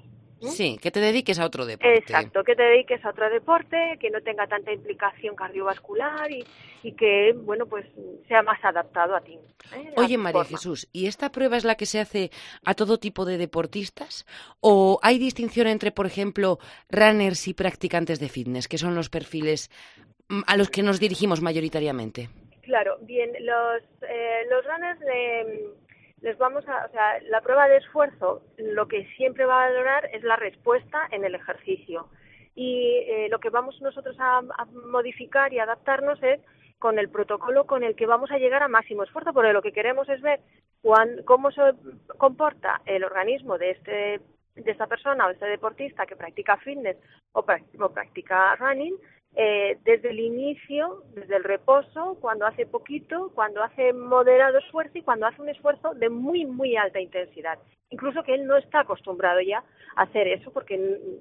[0.49, 1.97] Sí, que te dediques a otro deporte.
[1.97, 6.43] Exacto, que te dediques a otro deporte, que no tenga tanta implicación cardiovascular y,
[6.83, 7.85] y que, bueno, pues
[8.27, 9.37] sea más adaptado a ti.
[9.73, 9.93] ¿eh?
[9.95, 12.31] Oye, María Jesús, ¿y esta prueba es la que se hace
[12.65, 14.25] a todo tipo de deportistas?
[14.59, 19.69] ¿O hay distinción entre, por ejemplo, runners y practicantes de fitness, que son los perfiles
[20.29, 22.29] mm, a los que nos dirigimos mayoritariamente?
[22.63, 24.99] Claro, bien, los, eh, los runners
[26.23, 30.09] les vamos a, o sea, la prueba de esfuerzo lo que siempre va a valorar
[30.13, 32.07] es la respuesta en el ejercicio.
[32.55, 34.41] Y eh, lo que vamos nosotros a,
[34.89, 36.39] modificar y adaptarnos es
[36.79, 39.73] con el protocolo con el que vamos a llegar a máximo esfuerzo, porque lo que
[39.73, 40.39] queremos es ver
[41.25, 41.61] cómo se
[42.17, 44.21] comporta el organismo de este
[44.55, 46.97] de esta persona o este deportista que practica fitness
[47.31, 48.95] o practica running
[49.35, 55.01] eh, desde el inicio, desde el reposo, cuando hace poquito, cuando hace moderado esfuerzo y
[55.01, 57.57] cuando hace un esfuerzo de muy, muy alta intensidad.
[57.89, 59.63] Incluso que él no está acostumbrado ya
[59.95, 60.77] a hacer eso porque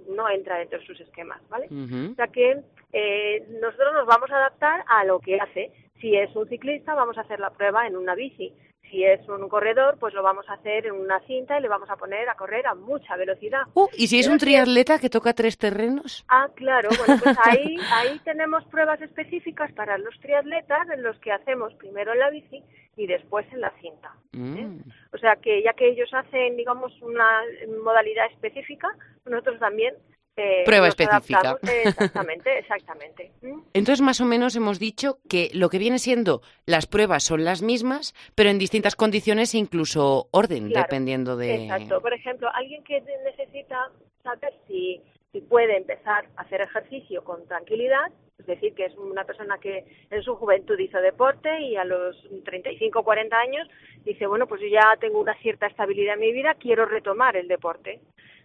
[0.08, 1.66] no entra dentro de sus esquemas, ¿vale?
[1.66, 2.60] O sea que
[2.92, 5.72] eh, nosotros nos vamos a adaptar a lo que hace.
[6.00, 8.54] Si es un ciclista, vamos a hacer la prueba en una bici
[8.92, 11.88] si es un corredor, pues lo vamos a hacer en una cinta y le vamos
[11.88, 13.62] a poner a correr a mucha velocidad.
[13.72, 16.24] Uh, ¿Y si es un triatleta que toca tres terrenos?
[16.28, 16.90] Ah, claro.
[16.98, 22.12] Bueno, pues ahí, ahí tenemos pruebas específicas para los triatletas en los que hacemos primero
[22.12, 22.62] en la bici
[22.98, 24.12] y después en la cinta.
[24.34, 24.36] ¿eh?
[24.36, 24.82] Mm.
[25.14, 27.40] O sea que ya que ellos hacen, digamos, una
[27.82, 28.88] modalidad específica,
[29.24, 29.94] nosotros también
[30.36, 31.58] eh, Prueba específica.
[31.62, 33.32] Exactamente, exactamente.
[33.42, 33.60] ¿Mm?
[33.74, 37.62] Entonces, más o menos hemos dicho que lo que viene siendo las pruebas son las
[37.62, 41.64] mismas, pero en distintas condiciones e incluso orden, dependiendo de.
[41.64, 42.00] Exacto.
[42.00, 43.90] Por ejemplo, alguien que necesita
[44.22, 45.02] saber si
[45.34, 49.84] y puede empezar a hacer ejercicio con tranquilidad, es decir, que es una persona que
[50.10, 53.68] en su juventud hizo deporte y a los 35 o 40 años
[54.04, 57.48] dice, bueno, pues yo ya tengo una cierta estabilidad en mi vida, quiero retomar el
[57.48, 58.00] deporte.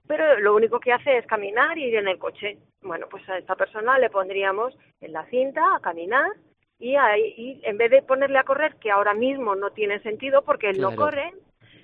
[0.08, 2.58] Pero lo único que hace es caminar y ir en el coche.
[2.82, 6.32] Bueno, pues a esta persona le pondríamos en la cinta a caminar
[6.80, 10.70] y, ahí, en vez de ponerle a correr, que ahora mismo no tiene sentido porque
[10.70, 11.34] él no corre,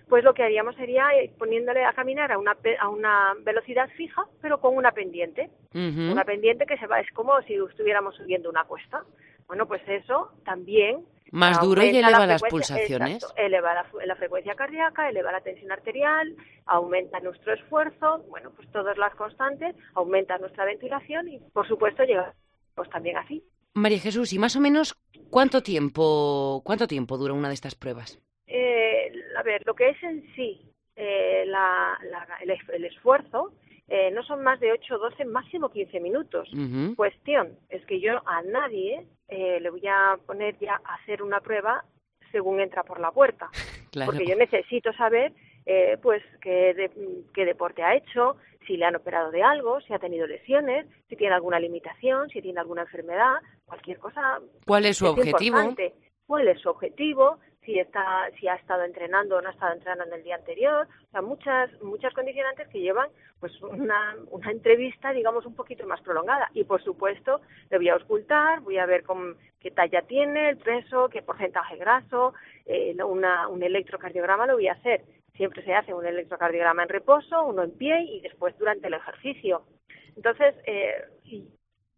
[0.07, 1.07] pues lo que haríamos sería
[1.37, 5.49] poniéndole a caminar a una, a una velocidad fija, pero con una pendiente.
[5.73, 9.03] Una pendiente que se va, es como si estuviéramos subiendo una cuesta.
[9.47, 11.05] Bueno, pues eso también.
[11.31, 13.25] Más duro y eleva las pulsaciones.
[13.35, 13.73] eleva
[14.05, 16.35] la, frecuencia cardíaca, eleva la tensión arterial,
[16.67, 22.33] aumenta nuestro esfuerzo, bueno, pues todas las constantes, aumenta nuestra ventilación y, por supuesto, llega
[22.75, 23.43] pues también así.
[23.73, 24.95] María Jesús, ¿y más o menos
[25.31, 28.19] cuánto tiempo, cuánto tiempo dura una de estas pruebas?
[28.45, 30.61] Eh, a ver, lo que es en sí
[30.95, 31.97] eh, la,
[32.41, 33.51] el, esfuerzo
[33.87, 36.49] eh, no son más de 8, 12, máximo 15 minutos.
[36.95, 41.41] Cuestión es que yo a nadie eh, le voy a poner ya a hacer una
[41.41, 41.83] prueba
[42.31, 43.49] según entra por la puerta.
[44.05, 45.33] Porque yo necesito saber
[45.65, 46.89] eh, pues qué,
[47.33, 51.15] qué deporte ha hecho, si le han operado de algo, si ha tenido lesiones, si
[51.15, 54.39] tiene alguna limitación, si tiene alguna enfermedad, cualquier cosa.
[54.65, 55.57] ¿Cuál es su objetivo?
[56.25, 57.37] ¿Cuál es su objetivo?
[57.65, 60.87] Si está, si ha estado entrenando o no ha estado entrenando en el día anterior,
[61.07, 63.09] o sea, muchas, muchas condicionantes que llevan
[63.39, 66.49] pues una, una entrevista, digamos, un poquito más prolongada.
[66.53, 70.57] Y por supuesto, le voy a ocultar, voy a ver con, qué talla tiene, el
[70.57, 72.33] peso, qué porcentaje graso,
[72.65, 75.03] eh, una, un electrocardiograma lo voy a hacer
[75.35, 79.63] siempre se hace un electrocardiograma en reposo, uno en pie y después durante el ejercicio.
[80.15, 81.05] Entonces, eh,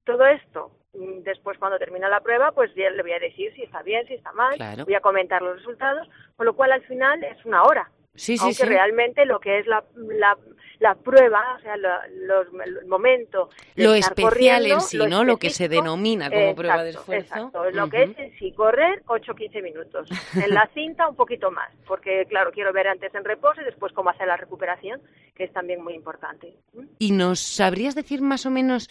[0.05, 3.81] todo esto, mm, después cuando termina la prueba, pues le voy a decir si está
[3.83, 7.43] bien, si está mal, voy a comentar los resultados, con lo cual al final es
[7.45, 7.89] una hora.
[8.15, 10.37] Sí, sí, Aunque realmente lo que es la, la,
[10.79, 13.49] la prueba, o sea, los, el momento.
[13.75, 15.23] lo especial en sí, ¿no?
[15.23, 17.35] Lo que se denomina como prueba de esfuerzo.
[17.35, 17.71] Exacto.
[17.71, 20.09] Lo que es en sí correr 8-15 minutos.
[20.35, 23.91] En la cinta un poquito más, porque claro, quiero ver antes en reposo y después
[23.93, 25.01] cómo hacer la recuperación,
[25.35, 26.55] que es también muy importante.
[26.99, 28.89] ¿Y nos sabrías decir más o menos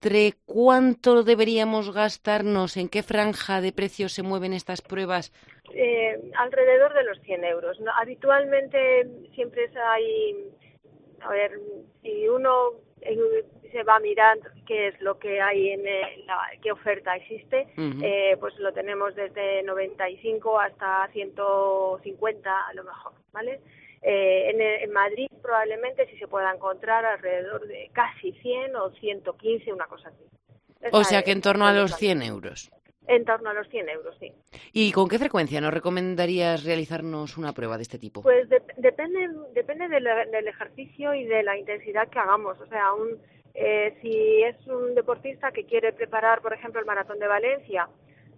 [0.00, 5.32] entre cuánto deberíamos gastarnos, en qué franja de precios se mueven estas pruebas?
[5.74, 7.78] Eh, alrededor de los 100 euros.
[8.00, 10.36] Habitualmente siempre hay,
[11.20, 11.50] a ver,
[12.02, 12.74] si uno
[13.72, 15.82] se va a mirar qué es lo que hay en
[16.26, 23.12] la, qué oferta existe, eh, pues lo tenemos desde 95 hasta 150 a lo mejor,
[23.32, 23.60] ¿vale?
[24.02, 29.72] Eh, en, en, Madrid probablemente sí se pueda encontrar alrededor de casi 100 o 115,
[29.72, 30.24] una cosa así.
[30.92, 32.70] o sea que en torno a los 100 euros.
[33.08, 34.30] En torno a los 100 euros, sí.
[34.72, 38.20] ¿Y con qué frecuencia nos recomendarías realizarnos una prueba de este tipo?
[38.20, 38.46] Pues
[38.76, 42.60] depende, depende del, ejercicio y de la intensidad que hagamos.
[42.60, 43.18] O sea, un,
[43.54, 47.88] eh, si es un deportista que quiere preparar, por ejemplo, el maratón de Valencia,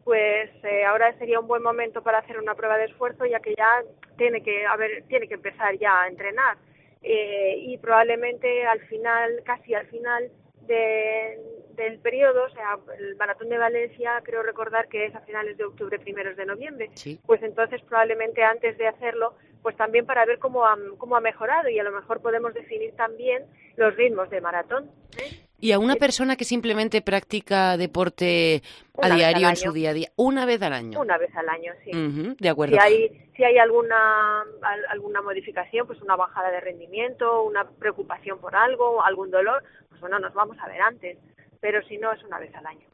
[0.05, 3.55] pues eh, ahora sería un buen momento para hacer una prueba de esfuerzo, ya que
[3.57, 3.83] ya
[4.17, 6.57] tiene que, a ver, tiene que empezar ya a entrenar.
[7.03, 10.31] Eh, y probablemente al final, casi al final
[10.67, 11.39] de,
[11.75, 15.65] del periodo, o sea, el maratón de Valencia, creo recordar que es a finales de
[15.65, 16.91] octubre, primeros de noviembre,
[17.27, 21.69] pues entonces probablemente antes de hacerlo, pues también para ver cómo ha, cómo ha mejorado
[21.69, 23.45] y a lo mejor podemos definir también
[23.77, 24.91] los ritmos de maratón.
[25.19, 25.40] ¿eh?
[25.61, 28.63] Y a una persona que simplemente practica deporte
[29.01, 31.01] a diario en su día a día, una vez al año.
[31.01, 32.35] Una vez al año, sí.
[32.39, 32.77] de acuerdo.
[32.77, 34.45] Si hay, si hay alguna,
[34.89, 40.19] alguna modificación, pues una bajada de rendimiento, una preocupación por algo, algún dolor, pues bueno,
[40.19, 41.19] nos vamos a ver antes
[41.61, 42.87] pero si no es una vez al año.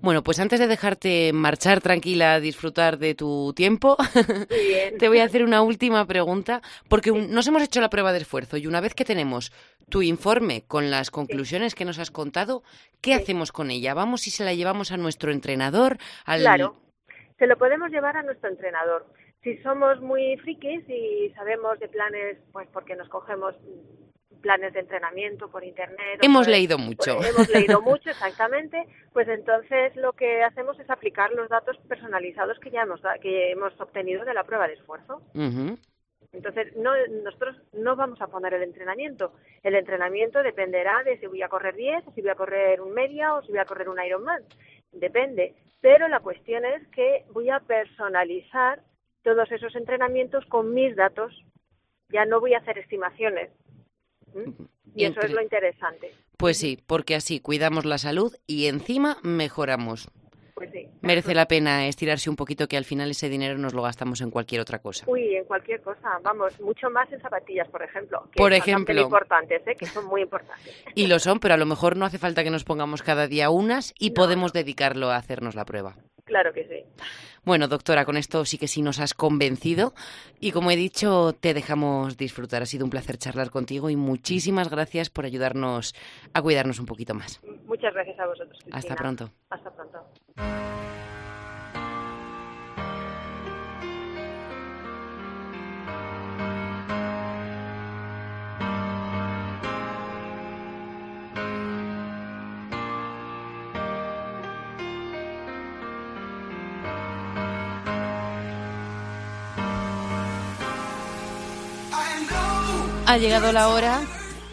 [0.00, 3.96] Bueno, pues antes de dejarte marchar tranquila a disfrutar de tu tiempo,
[4.98, 8.56] te voy a hacer una última pregunta, porque nos hemos hecho la prueba de esfuerzo
[8.56, 9.52] y una vez que tenemos
[9.88, 12.62] tu informe con las conclusiones que nos has contado,
[13.00, 13.94] ¿qué hacemos con ella?
[13.94, 15.98] ¿Vamos y se la llevamos a nuestro entrenador?
[16.24, 16.76] Claro,
[17.38, 19.06] se lo podemos llevar a nuestro entrenador.
[19.42, 23.54] Si somos muy frikis y sabemos de planes, pues porque nos cogemos
[24.44, 26.18] planes de entrenamiento por internet.
[26.22, 27.18] Hemos leído mucho.
[27.24, 28.86] hemos leído mucho, exactamente.
[29.12, 33.72] Pues entonces lo que hacemos es aplicar los datos personalizados que ya hemos, que hemos
[33.80, 35.22] obtenido de la prueba de esfuerzo.
[36.34, 36.90] Entonces, no,
[37.22, 39.32] nosotros no vamos a poner el entrenamiento.
[39.62, 43.34] El entrenamiento dependerá de si voy a correr 10, si voy a correr un media
[43.34, 44.42] o si voy a correr un Ironman.
[44.92, 45.54] Depende.
[45.80, 48.82] Pero la cuestión es que voy a personalizar
[49.22, 51.32] todos esos entrenamientos con mis datos.
[52.10, 53.50] Ya no voy a hacer estimaciones.
[54.94, 56.12] Y eso es lo interesante.
[56.36, 60.08] Pues sí, porque así cuidamos la salud y encima mejoramos.
[60.54, 60.86] Pues sí.
[61.02, 64.30] Merece la pena estirarse un poquito que al final ese dinero nos lo gastamos en
[64.30, 65.04] cualquier otra cosa.
[65.08, 68.28] Uy, en cualquier cosa, vamos, mucho más en zapatillas, por ejemplo.
[68.30, 69.00] Que Por ejemplo.
[69.00, 69.74] importantes, ¿eh?
[69.74, 70.72] que son muy importantes.
[70.94, 73.50] Y lo son, pero a lo mejor no hace falta que nos pongamos cada día
[73.50, 75.96] unas y No, podemos dedicarlo a hacernos la prueba.
[76.24, 77.04] Claro que sí.
[77.44, 79.92] Bueno, doctora, con esto sí que sí nos has convencido
[80.40, 82.62] y como he dicho, te dejamos disfrutar.
[82.62, 85.94] Ha sido un placer charlar contigo y muchísimas gracias por ayudarnos
[86.32, 87.40] a cuidarnos un poquito más.
[87.66, 88.58] Muchas gracias a vosotros.
[88.72, 89.30] Hasta pronto.
[89.50, 91.13] Hasta pronto.
[113.06, 114.00] Ha llegado la hora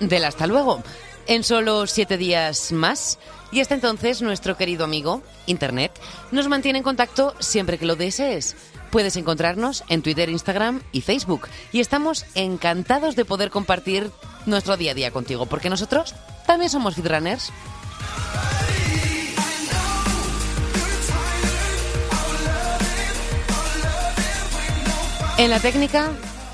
[0.02, 0.84] del hasta luego.
[1.26, 3.18] En solo siete días más.
[3.52, 5.92] Y hasta entonces, nuestro querido amigo, Internet,
[6.32, 8.56] nos mantiene en contacto siempre que lo desees.
[8.92, 11.48] Puedes encontrarnos en Twitter, Instagram y Facebook.
[11.72, 14.12] Y estamos encantados de poder compartir
[14.46, 16.14] nuestro día a día contigo, porque nosotros
[16.46, 17.52] también somos Fitrunners.
[25.38, 26.12] En la técnica,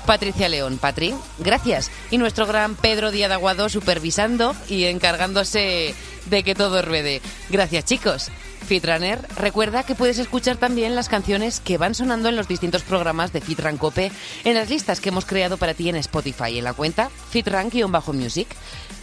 [0.08, 0.78] Patricia León.
[0.78, 1.90] Patri, gracias.
[2.10, 5.94] Y nuestro gran Pedro Díaz Aguado supervisando y encargándose
[6.24, 7.20] de que todo ruede.
[7.50, 8.30] Gracias, chicos.
[8.66, 13.34] Fitrunner, recuerda que puedes escuchar también las canciones que van sonando en los distintos programas
[13.34, 14.10] de Fitran Cope
[14.44, 18.48] en las listas que hemos creado para ti en Spotify, en la cuenta Fitran-Music.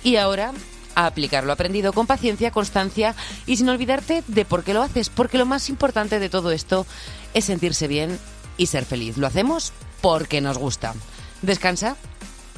[0.03, 0.53] Y ahora,
[0.95, 3.13] a aplicar lo aprendido con paciencia, constancia
[3.45, 6.87] y sin olvidarte de por qué lo haces, porque lo más importante de todo esto
[7.35, 8.17] es sentirse bien
[8.57, 9.17] y ser feliz.
[9.17, 9.71] Lo hacemos
[10.01, 10.93] porque nos gusta.
[11.41, 11.95] Descansa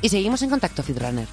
[0.02, 1.28] y seguimos en contacto, Fitrunner.